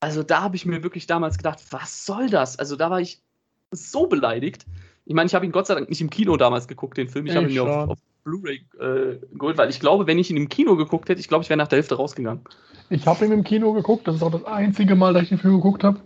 [0.00, 2.58] Also da habe ich mir wirklich damals gedacht, was soll das?
[2.58, 3.22] Also da war ich
[3.70, 4.66] so beleidigt.
[5.06, 7.26] Ich meine, ich habe ihn Gott sei Dank nicht im Kino damals geguckt, den Film.
[7.26, 10.36] Ich habe ihn mir auf, auf Blu-ray äh, geholt, weil ich glaube, wenn ich ihn
[10.36, 12.42] im Kino geguckt hätte, ich glaube, ich wäre nach der Hälfte rausgegangen.
[12.90, 14.06] Ich habe ihn im Kino geguckt.
[14.06, 16.00] Das ist auch das einzige Mal, dass ich den Film geguckt habe.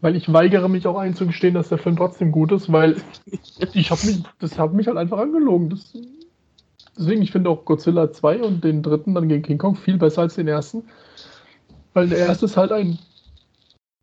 [0.00, 2.96] Weil ich weigere mich auch einzugestehen, dass der Film trotzdem gut ist, weil
[3.72, 5.70] ich habe mich, das hat mich halt einfach angelogen.
[5.70, 5.96] Das,
[6.98, 10.22] deswegen, ich finde auch Godzilla 2 und den dritten dann gegen King Kong viel besser
[10.22, 10.84] als den ersten.
[11.94, 12.98] Weil der erste ist halt ein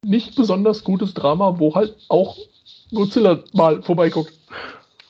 [0.05, 2.38] nicht besonders gutes Drama, wo halt auch
[2.93, 4.33] Godzilla mal vorbeiguckt.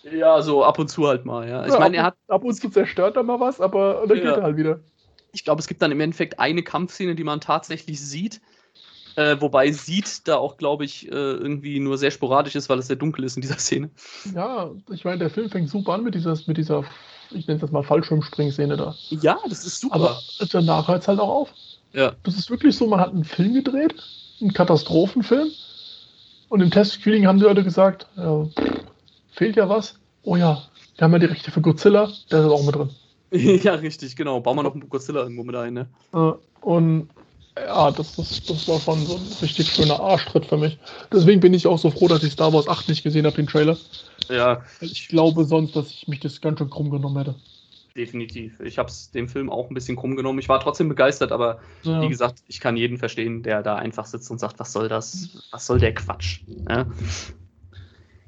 [0.04, 1.66] Ja, so ab und zu halt mal, ja.
[1.66, 4.18] Ich Ja, meine, er ab, hat, ab und zu zerstört er mal was, aber dann
[4.18, 4.24] Ja.
[4.24, 4.80] geht er halt wieder.
[5.34, 8.42] ich glaube, es gibt dann im Endeffekt eine Kampfszene, die man tatsächlich sieht.
[9.16, 12.88] Äh, wobei sieht da auch, glaube ich, äh, irgendwie nur sehr sporadisch ist, weil es
[12.88, 13.90] sehr dunkel ist in dieser Szene.
[14.34, 16.84] Ja, ich meine, der Film fängt super an mit dieser, mit dieser
[17.32, 18.96] ich nenne es das mal Fallschirmspringszene da.
[19.10, 19.96] Ja, das ist super.
[19.96, 20.22] Aber
[20.52, 21.54] danach hört es halt auch auf.
[21.94, 22.14] ja.
[22.24, 23.94] Das ist wirklich so, man hat einen Film gedreht,
[24.42, 25.52] einen Katastrophenfilm.
[26.50, 28.84] Und im Testscreening haben die Leute gesagt, ja, pff,
[29.32, 29.96] fehlt ja was.
[30.24, 30.62] Oh ja,
[30.98, 32.90] wir haben ja die Rechte für Godzilla, der ist auch mit drin.
[33.32, 34.40] ja, richtig, genau.
[34.40, 35.88] Bauen wir noch einen Godzilla irgendwo mit ein, ne?
[36.14, 36.32] Äh,
[36.62, 37.10] Und
[37.58, 40.78] ja, das, das, das war schon so ein richtig schöner Arschtritt für mich.
[41.12, 43.48] Deswegen bin ich auch so froh, dass ich Star Wars 8 nicht gesehen habe, den
[43.48, 43.78] Trailer.
[44.30, 47.36] Ja, Ich glaube sonst, dass ich mich das ganz schön krumm genommen hätte.
[48.00, 48.60] Definitiv.
[48.62, 50.40] Ich habe es dem Film auch ein bisschen krumm genommen.
[50.40, 52.02] Ich war trotzdem begeistert, aber Ja.
[52.02, 55.38] wie gesagt, ich kann jeden verstehen, der da einfach sitzt und sagt, was soll das?
[55.52, 56.42] Was soll der Quatsch?
[56.68, 56.88] Ja.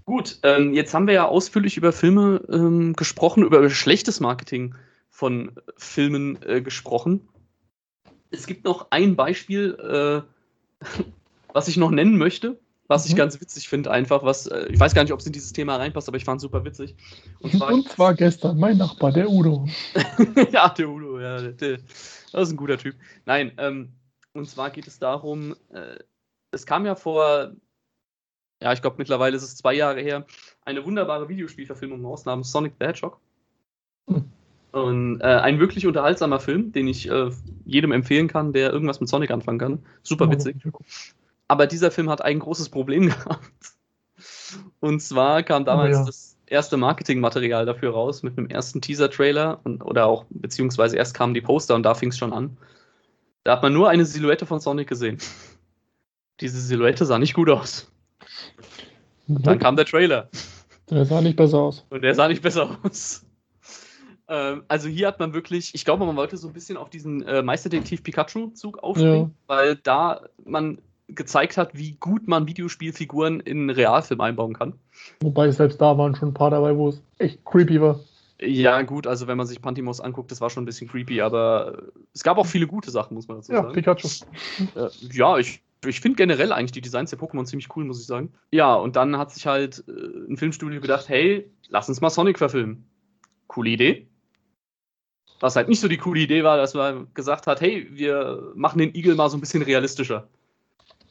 [0.06, 4.76] Gut, ähm, jetzt haben wir ja ausführlich über Filme ähm, gesprochen, über schlechtes Marketing
[5.10, 7.28] von Filmen äh, gesprochen.
[8.30, 10.86] Es gibt noch ein Beispiel, äh,
[11.54, 12.60] was ich noch nennen möchte,
[12.92, 13.20] was ich Mhm.
[13.20, 15.78] ganz witzig finde, einfach, was, äh, ich weiß gar nicht, ob es in dieses Thema
[15.78, 16.94] reinpasst, aber ich fand es super witzig.
[17.40, 19.66] Und zwar, Und zwar gestern, mein Nachbar, der Udo.
[20.52, 21.78] ja, der Udo, ja, der, der,
[22.34, 22.96] das ist ein guter Typ.
[23.26, 23.94] Nein, ähm,
[24.34, 26.00] und zwar geht es darum, äh,
[26.52, 27.54] es kam ja vor,
[28.62, 30.26] ja, ich glaube mittlerweile ist es zwei Jahre her,
[30.66, 33.22] eine wunderbare Videospielverfilmung raus namens Sonic the Hedgehog.
[34.10, 34.26] Hm.
[34.74, 37.30] Und äh, ein wirklich unterhaltsamer Film, den ich äh,
[37.64, 39.80] jedem empfehlen kann, der irgendwas mit Sonic anfangen kann.
[40.04, 40.58] Super witzig.
[41.52, 43.42] Aber dieser Film hat ein großes Problem gehabt.
[44.80, 46.06] Und zwar kam damals Oh ja.
[46.06, 51.42] das erste Marketingmaterial dafür raus mit einem ersten Teaser-Trailer oder auch, beziehungsweise erst kamen die
[51.42, 52.56] Poster und da fing es schon an.
[53.44, 55.18] Da hat man nur eine Silhouette von Sonic gesehen.
[56.40, 57.92] Diese Silhouette sah nicht gut aus.
[59.28, 60.30] Dann kam der Trailer.
[60.90, 61.86] Der sah nicht besser aus.
[61.90, 63.26] Und der sah nicht besser aus.
[64.30, 67.24] Ähm, also hier hat man wirklich, ich glaube, man wollte so ein bisschen auf diesen
[67.24, 69.32] äh, Meisterdetektiv Pikachu-Zug aufspringen, ja.
[69.48, 70.78] weil da man
[71.16, 74.74] gezeigt hat, wie gut man Videospielfiguren in Realfilm einbauen kann.
[75.22, 78.00] Wobei selbst da waren schon ein paar dabei, wo es echt creepy war.
[78.44, 81.84] Ja, gut, also wenn man sich Pantimos anguckt, das war schon ein bisschen creepy, aber
[82.14, 83.74] es gab auch viele gute Sachen, muss man dazu ja, sagen.
[83.74, 84.08] Pikachu.
[84.76, 88.08] Äh, ja, ich, ich finde generell eigentlich die Designs der Pokémon ziemlich cool, muss ich
[88.08, 88.34] sagen.
[88.52, 89.92] Ja, und dann hat sich halt äh,
[90.28, 92.84] ein Filmstudio gedacht, hey, lass uns mal Sonic verfilmen.
[93.46, 94.08] Coole Idee.
[95.40, 98.80] Was halt nicht so die coole Idee war, dass man gesagt hat, hey, wir machen
[98.80, 100.28] den Igel mal so ein bisschen realistischer.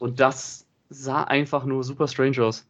[0.00, 2.66] Und das sah einfach nur super strange aus.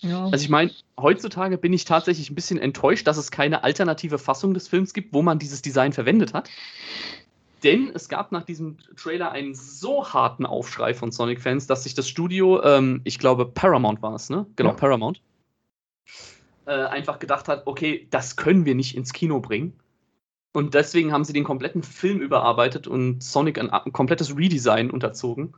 [0.00, 0.24] Ja.
[0.24, 4.52] Also ich meine, heutzutage bin ich tatsächlich ein bisschen enttäuscht, dass es keine alternative Fassung
[4.52, 6.50] des Films gibt, wo man dieses Design verwendet hat.
[7.62, 12.08] Denn es gab nach diesem Trailer einen so harten Aufschrei von Sonic-Fans, dass sich das
[12.08, 14.46] Studio, ähm, ich glaube Paramount war es, ne?
[14.56, 14.76] Genau, ja.
[14.76, 15.22] Paramount,
[16.66, 19.72] äh, einfach gedacht hat, okay, das können wir nicht ins Kino bringen.
[20.52, 25.54] Und deswegen haben sie den kompletten Film überarbeitet und Sonic ein, ein komplettes Redesign unterzogen.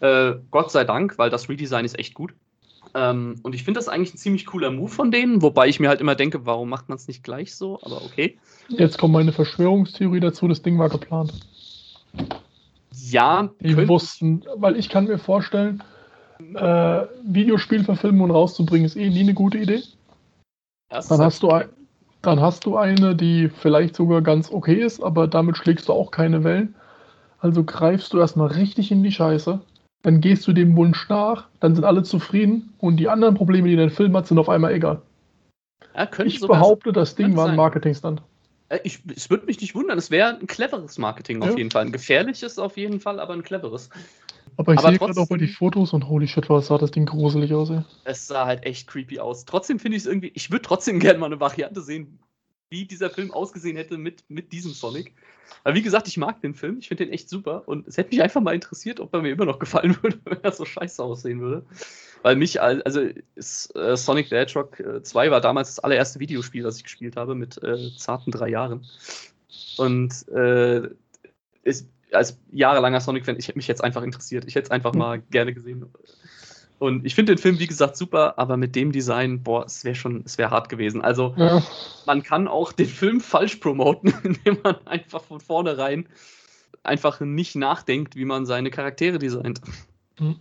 [0.00, 2.32] Äh, Gott sei Dank, weil das Redesign ist echt gut.
[2.94, 5.88] Ähm, und ich finde das eigentlich ein ziemlich cooler Move von denen, wobei ich mir
[5.88, 7.78] halt immer denke, warum macht man es nicht gleich so?
[7.82, 8.38] Aber okay.
[8.68, 11.32] Jetzt kommt meine Verschwörungstheorie dazu, das Ding war geplant.
[12.92, 15.82] Ja, die wussten, weil ich kann mir vorstellen,
[16.54, 19.82] äh, Videospiel verfilmen und rauszubringen ist eh nie eine gute Idee.
[20.88, 21.68] Dann hast, du ein,
[22.22, 26.10] dann hast du eine, die vielleicht sogar ganz okay ist, aber damit schlägst du auch
[26.10, 26.74] keine Wellen.
[27.38, 29.60] Also greifst du erstmal richtig in die Scheiße
[30.02, 33.76] dann gehst du dem Wunsch nach, dann sind alle zufrieden und die anderen Probleme, die
[33.76, 35.02] dein Film hat, sind auf einmal egal.
[35.94, 38.22] Ja, ich behaupte, das Ding war ein Marketingstand.
[38.68, 41.56] Äh, ich, es würde mich nicht wundern, es wäre ein cleveres Marketing auf ja.
[41.58, 41.86] jeden Fall.
[41.86, 43.90] Ein gefährliches auf jeden Fall, aber ein cleveres.
[44.56, 47.06] Aber ich sehe gerade auch mal die Fotos und holy shit, was sah das Ding
[47.06, 47.70] gruselig aus.
[47.70, 47.82] Ey.
[48.04, 49.44] Es sah halt echt creepy aus.
[49.44, 52.18] Trotzdem finde ich es irgendwie, ich würde trotzdem gerne mal eine Variante sehen,
[52.70, 55.12] wie dieser Film ausgesehen hätte mit, mit diesem Sonic.
[55.64, 58.10] Aber wie gesagt, ich mag den Film, ich finde den echt super und es hätte
[58.10, 61.02] mich einfach mal interessiert, ob er mir immer noch gefallen würde, wenn er so scheiße
[61.02, 61.66] aussehen würde.
[62.22, 66.62] Weil mich, also ist, äh, Sonic the Hedgehog 2 äh, war damals das allererste Videospiel,
[66.62, 68.86] das ich gespielt habe, mit äh, zarten drei Jahren.
[69.76, 70.88] Und äh,
[71.64, 74.44] ist, als jahrelanger Sonic-Fan, ich hätte mich jetzt einfach interessiert.
[74.46, 75.86] Ich hätte es einfach mal gerne gesehen.
[76.80, 79.94] Und ich finde den Film, wie gesagt, super, aber mit dem Design, boah, es wäre
[79.94, 81.02] schon, es wäre hart gewesen.
[81.02, 81.62] Also, ja.
[82.06, 86.08] man kann auch den Film falsch promoten, indem man einfach von vornherein
[86.82, 89.60] einfach nicht nachdenkt, wie man seine Charaktere designt.
[90.18, 90.36] Mhm.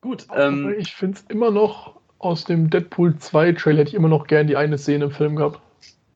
[0.00, 0.28] Gut.
[0.32, 4.28] Ähm, ich finde es immer noch aus dem Deadpool 2 Trailer hätte ich immer noch
[4.28, 5.58] gern die eine Szene im Film gehabt.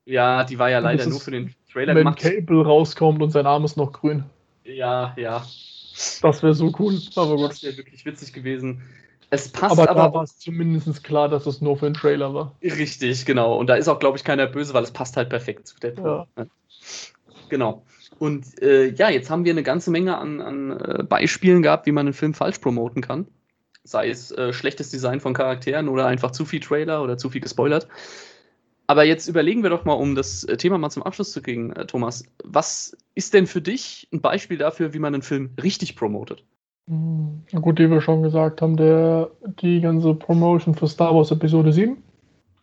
[0.05, 2.22] Ja, die war ja leider nur für den Trailer wenn gemacht.
[2.22, 4.22] Wenn Cable rauskommt und sein Arm ist noch grün.
[4.62, 5.45] Ja, ja.
[6.22, 6.99] Das wäre so cool.
[7.16, 7.51] Aber gut.
[7.51, 8.82] Das wäre wirklich witzig gewesen.
[9.30, 12.34] Es passt aber, aber da war es zumindest klar, dass es nur für einen Trailer
[12.34, 12.55] war.
[12.62, 13.57] Richtig, genau.
[13.59, 16.26] Und da ist auch, glaube ich, keiner böse, weil es passt halt perfekt zu Deadpool.
[16.36, 16.47] Ja.
[17.49, 17.84] Genau.
[18.18, 21.92] Und äh, ja, jetzt haben wir eine ganze Menge an, an äh, Beispielen gehabt, wie
[21.92, 23.26] man einen Film falsch promoten kann.
[23.82, 27.40] Sei es äh, schlechtes Design von Charakteren oder einfach zu viel Trailer oder zu viel
[27.40, 27.88] gespoilert.
[28.87, 31.72] Aber jetzt überlegen wir doch mal, um das äh, Thema mal zum Abschluss zu kriegen,
[31.72, 32.24] äh, Thomas.
[32.45, 36.45] Was ist denn für dich ein Beispiel dafür, wie man einen Film richtig promotet?
[36.87, 39.30] Na gut, wie wir schon gesagt haben, der,
[39.62, 42.03] die ganze Promotion für Star Wars Episode 7.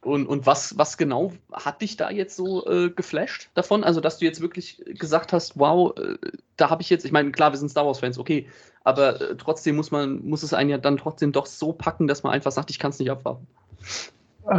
[0.03, 3.83] Und, und was, was genau hat dich da jetzt so äh, geflasht davon?
[3.83, 6.17] Also, dass du jetzt wirklich gesagt hast, wow, äh,
[6.57, 8.47] da habe ich jetzt, ich meine, klar, wir sind Star Wars-Fans, okay,
[8.83, 12.23] aber äh, trotzdem muss man, muss es einen ja dann trotzdem doch so packen, dass
[12.23, 13.47] man einfach sagt, ich kann es nicht abwarten.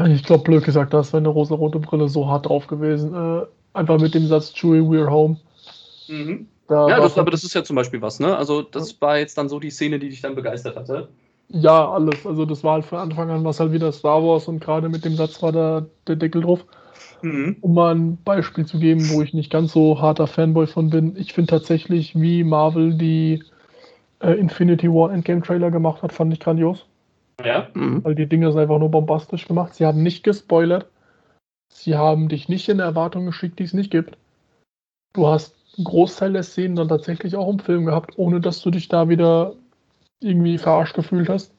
[0.08, 3.14] Ich glaube, blöd gesagt, das wäre eine rosa-rote Brille so hart drauf gewesen.
[3.14, 5.38] Äh, einfach mit dem Satz, Chewie, we're home.
[6.08, 6.46] Mhm.
[6.68, 8.36] Da ja, das, aber das ist ja zum Beispiel was, ne?
[8.36, 11.08] Also, das war jetzt dann so die Szene, die dich dann begeistert hatte.
[11.48, 12.24] Ja, alles.
[12.24, 15.04] Also, das war halt von Anfang an was halt wieder Star Wars und gerade mit
[15.04, 16.64] dem Satz war da der Deckel drauf.
[17.22, 17.56] Mhm.
[17.60, 21.16] Um mal ein Beispiel zu geben, wo ich nicht ganz so harter Fanboy von bin.
[21.16, 23.42] Ich finde tatsächlich, wie Marvel die
[24.20, 26.86] äh, Infinity War Endgame Trailer gemacht hat, fand ich grandios.
[27.44, 27.68] Ja.
[27.74, 28.04] Mhm.
[28.04, 29.74] Weil die Dinge sind einfach nur bombastisch gemacht.
[29.74, 30.86] Sie haben nicht gespoilert.
[31.72, 34.18] Sie haben dich nicht in Erwartungen geschickt, die es nicht gibt.
[35.14, 38.70] Du hast einen Großteil der Szenen dann tatsächlich auch im Film gehabt, ohne dass du
[38.70, 39.54] dich da wieder
[40.20, 41.54] irgendwie verarscht gefühlt hast.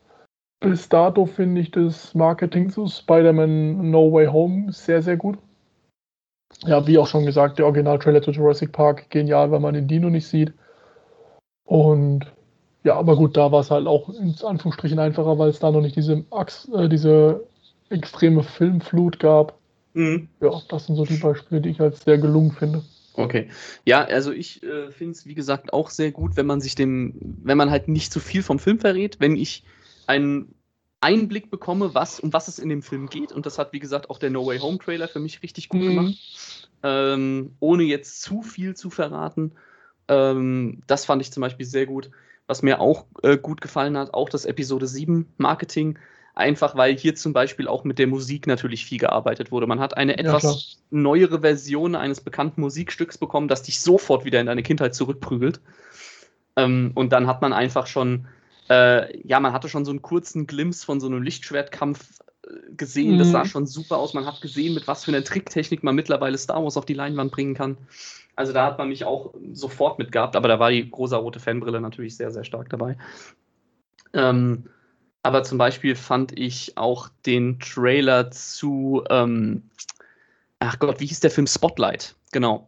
[0.60, 5.38] Bis dato finde ich das Marketing zu Spider-Man No Way Home sehr, sehr gut.
[6.66, 10.10] Ja, wie auch schon gesagt, der Original-Trailer zu Jurassic Park genial, weil man den Dino
[10.10, 10.54] nicht sieht.
[11.66, 12.32] Und
[12.84, 15.82] ja, aber gut, da war es halt auch in Anführungsstrichen einfacher, weil es da noch
[15.82, 17.46] nicht diese, Achs, äh, diese
[17.90, 19.58] extreme Filmflut gab.
[19.94, 20.28] Mhm.
[20.42, 22.84] Ja, das sind so die Beispiele, die ich als sehr gelungen finde.
[23.16, 23.50] Okay.
[23.86, 27.14] Ja, also ich äh, finde es, wie gesagt, auch sehr gut, wenn man sich dem,
[27.44, 29.64] wenn man halt nicht zu viel vom Film verrät, wenn ich
[30.08, 30.56] einen
[31.00, 33.32] Einblick bekomme, was, um was es in dem Film geht.
[33.32, 35.82] Und das hat, wie gesagt, auch der No Way Home Trailer für mich richtig gut
[35.82, 35.88] mhm.
[35.88, 36.70] gemacht.
[36.82, 39.52] Ähm, ohne jetzt zu viel zu verraten.
[40.08, 42.10] Ähm, das fand ich zum Beispiel sehr gut.
[42.54, 45.98] Was mir auch äh, gut gefallen hat, auch das Episode 7 Marketing
[46.36, 49.68] einfach weil hier zum Beispiel auch mit der Musik natürlich viel gearbeitet wurde.
[49.68, 54.40] Man hat eine etwas ja, neuere Version eines bekannten Musikstücks bekommen, das dich sofort wieder
[54.40, 55.62] in deine Kindheit zurückprügelt.
[56.56, 58.28] Ähm, und dann hat man einfach schon,
[58.70, 63.16] äh, ja, man hatte schon so einen kurzen Glimpse von so einem Lichtschwertkampf äh, gesehen.
[63.16, 63.20] Mhm.
[63.20, 64.14] Das sah schon super aus.
[64.14, 67.32] Man hat gesehen, mit was für einer Tricktechnik man mittlerweile Star Wars auf die Leinwand
[67.32, 67.78] bringen kann.
[68.36, 72.18] Also da hat man mich auch sofort mitgehabt, aber da war die rosa-rote Fanbrille natürlich
[72.18, 72.98] sehr, sehr stark dabei.
[74.14, 74.70] Ähm,
[75.22, 79.70] aber zum Beispiel fand ich auch den Trailer zu, ähm,
[80.60, 82.16] ach Gott, wie hieß der Film Spotlight?
[82.32, 82.68] Genau.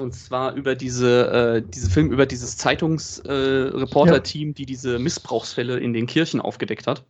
[0.00, 4.54] Und zwar über diese, äh, diese Film über dieses Zeitungsreporter-Team, äh, ja.
[4.54, 7.04] die diese Missbrauchsfälle in den Kirchen aufgedeckt hat.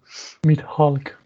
[0.44, 1.19] Mit Hulk.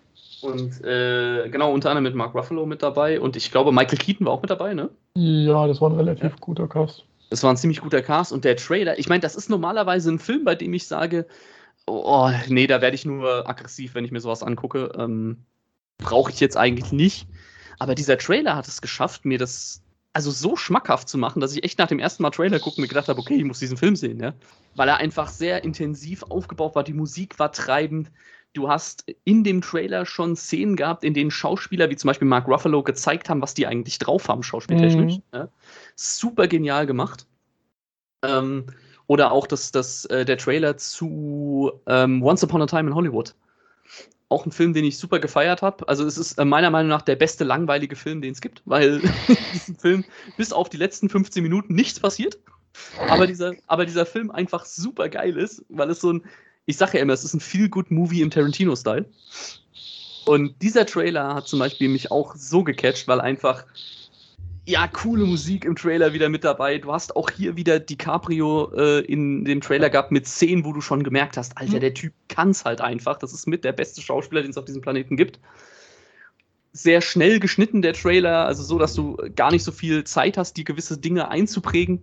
[0.45, 3.21] Und äh, genau, unter anderem mit Mark Ruffalo mit dabei.
[3.21, 4.91] Und ich glaube, Michael Keaton war auch mit dabei, ne?
[5.17, 6.37] Ja, das war ein relativ ja.
[6.41, 7.05] guter Cast.
[7.31, 8.33] Das war ein ziemlich guter Cast.
[8.33, 11.27] Und der Trailer, ich meine, das ist normalerweise ein Film, bei dem ich sage,
[11.87, 14.93] Oh, nee, da werde ich nur aggressiv, wenn ich mir sowas angucke.
[14.97, 15.45] Ähm,
[15.99, 17.29] Brauche ich jetzt eigentlich nicht.
[17.79, 19.83] Aber dieser Trailer hat es geschafft, mir das
[20.13, 22.89] also so schmackhaft zu machen, dass ich echt nach dem ersten Mal Trailer gucken mir
[22.89, 24.33] gedacht habe, okay, ich muss diesen Film sehen, ja.
[24.77, 28.11] Weil er einfach sehr intensiv aufgebaut war, die Musik war treibend.
[28.55, 32.47] Du hast in dem Trailer schon Szenen gehabt, in denen Schauspieler wie zum Beispiel Mark
[32.47, 35.17] Ruffalo gezeigt haben, was die eigentlich drauf haben, schauspieltechnisch.
[35.17, 35.23] Mhm.
[35.33, 35.49] Ja.
[35.97, 37.27] Super genial gemacht.
[38.23, 38.67] Ähm,
[39.09, 43.35] oder auch das, das, äh, der Trailer zu ähm, Once Upon a Time in Hollywood.
[44.29, 45.87] Auch ein Film, den ich super gefeiert habe.
[45.89, 49.01] Also es ist äh, meiner Meinung nach der beste langweilige Film, den es gibt, weil
[49.29, 50.05] in diesem Film
[50.37, 52.39] bis auf die letzten 15 Minuten nichts passiert.
[53.09, 56.25] Aber dieser, aber dieser Film einfach super geil ist, weil es so ein,
[56.67, 59.07] ich sage ja immer, es ist ein Feel-Good-Movie im Tarantino-Style.
[60.27, 63.67] Und dieser Trailer hat zum Beispiel mich auch so gecatcht, weil einfach
[64.67, 66.79] ja, coole Musik im Trailer wieder mit dabei.
[66.79, 70.81] Du hast auch hier wieder DiCaprio äh, in dem Trailer gehabt mit Szenen, wo du
[70.81, 71.81] schon gemerkt hast, Alter, mhm.
[71.81, 73.19] der Typ kann es halt einfach.
[73.19, 75.39] Das ist mit der beste Schauspieler, den es auf diesem Planeten gibt.
[76.73, 80.57] Sehr schnell geschnitten, der Trailer, also so, dass du gar nicht so viel Zeit hast,
[80.57, 82.03] die gewisse Dinge einzuprägen.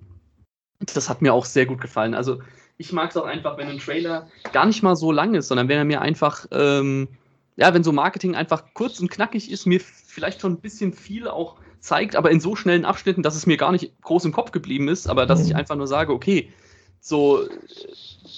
[0.79, 2.13] Das hat mir auch sehr gut gefallen.
[2.13, 2.41] Also,
[2.81, 5.69] ich mag es auch einfach, wenn ein Trailer gar nicht mal so lang ist, sondern
[5.69, 7.07] wenn er mir einfach, ähm,
[7.55, 11.27] ja, wenn so Marketing einfach kurz und knackig ist, mir vielleicht schon ein bisschen viel
[11.27, 14.51] auch zeigt, aber in so schnellen Abschnitten, dass es mir gar nicht groß im Kopf
[14.51, 15.45] geblieben ist, aber dass mhm.
[15.45, 16.51] ich einfach nur sage, okay,
[16.99, 17.47] so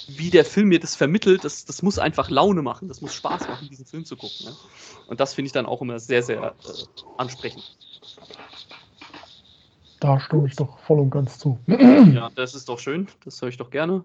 [0.07, 3.47] wie der Film mir das vermittelt, das, das muss einfach Laune machen, das muss Spaß
[3.47, 4.47] machen, diesen Film zu gucken.
[4.47, 4.55] Ne?
[5.07, 6.51] Und das finde ich dann auch immer sehr, sehr äh,
[7.17, 7.77] ansprechend.
[10.01, 11.59] Da stimme ich doch voll und ganz zu.
[11.67, 14.03] Ja, das ist doch schön, das höre ich doch gerne.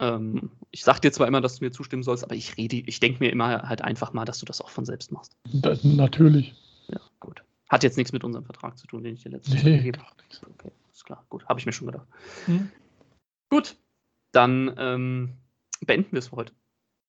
[0.00, 3.00] Ähm, ich sage dir zwar immer, dass du mir zustimmen sollst, aber ich rede, ich
[3.00, 5.36] denke mir immer halt einfach mal, dass du das auch von selbst machst.
[5.52, 6.54] Das, natürlich.
[6.88, 7.42] Ja, gut.
[7.68, 10.16] Hat jetzt nichts mit unserem Vertrag zu tun, den ich dir letztens nee, gegeben habe.
[10.54, 11.24] Okay, ist klar.
[11.28, 12.06] Gut, habe ich mir schon gedacht.
[12.46, 12.70] Hm.
[13.50, 13.76] Gut,
[14.32, 15.34] dann ähm,
[15.80, 16.52] beenden wir es für heute.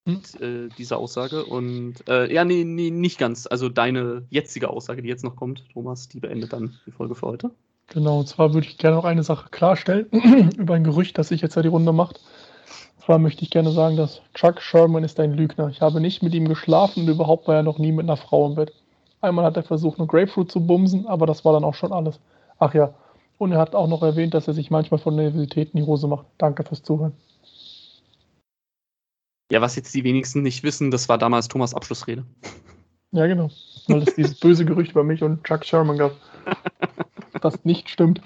[0.08, 0.16] Hm.
[0.16, 1.46] Mit äh, dieser Aussage.
[1.46, 3.48] Und äh, ja, nee, nee, nicht ganz.
[3.48, 7.28] Also deine jetzige Aussage, die jetzt noch kommt, Thomas, die beendet dann die Folge für
[7.28, 7.52] heute.
[7.88, 10.08] Genau, und zwar würde ich gerne noch eine Sache klarstellen
[10.58, 12.22] über ein Gerücht, das sich jetzt ja die Runde macht.
[13.06, 15.70] Zwar möchte ich gerne sagen, dass Chuck Sherman ist ein Lügner.
[15.70, 18.48] Ich habe nicht mit ihm geschlafen und überhaupt war er noch nie mit einer Frau
[18.48, 18.74] im Bett.
[19.22, 22.20] Einmal hat er versucht, eine Grapefruit zu bumsen, aber das war dann auch schon alles.
[22.58, 22.94] Ach ja,
[23.38, 26.08] und er hat auch noch erwähnt, dass er sich manchmal von Nervosität in die Hose
[26.08, 26.26] macht.
[26.38, 27.14] Danke fürs Zuhören.
[29.52, 32.26] Ja, was jetzt die wenigsten nicht wissen, das war damals Thomas Abschlussrede.
[33.12, 33.50] Ja, genau.
[33.88, 36.14] Weil es dieses böse Gerücht über mich und Chuck Sherman gab.
[37.42, 38.22] das nicht stimmt.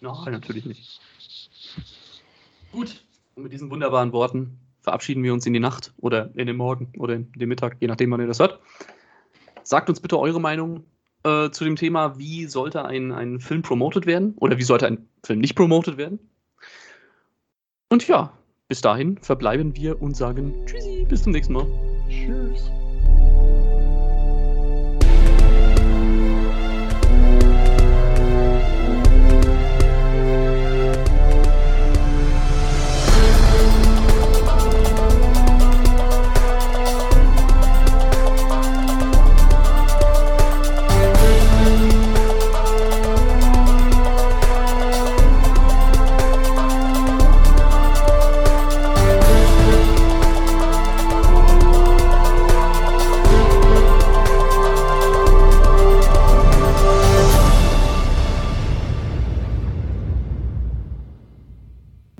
[0.00, 1.00] Nein, natürlich nicht.
[2.72, 3.04] Gut,
[3.34, 6.92] und mit diesen wunderbaren Worten verabschieden wir uns in die Nacht oder in den Morgen
[6.98, 8.60] oder in den Mittag, je nachdem, wann ihr das hört.
[9.62, 10.84] Sagt uns bitte eure Meinung
[11.22, 15.08] äh, zu dem Thema, wie sollte ein, ein Film promoted werden oder wie sollte ein
[15.24, 16.18] Film nicht promoted werden.
[17.90, 18.32] Und ja,
[18.68, 21.66] bis dahin verbleiben wir und sagen Tschüssi, bis zum nächsten Mal.
[22.08, 22.70] Tschüss.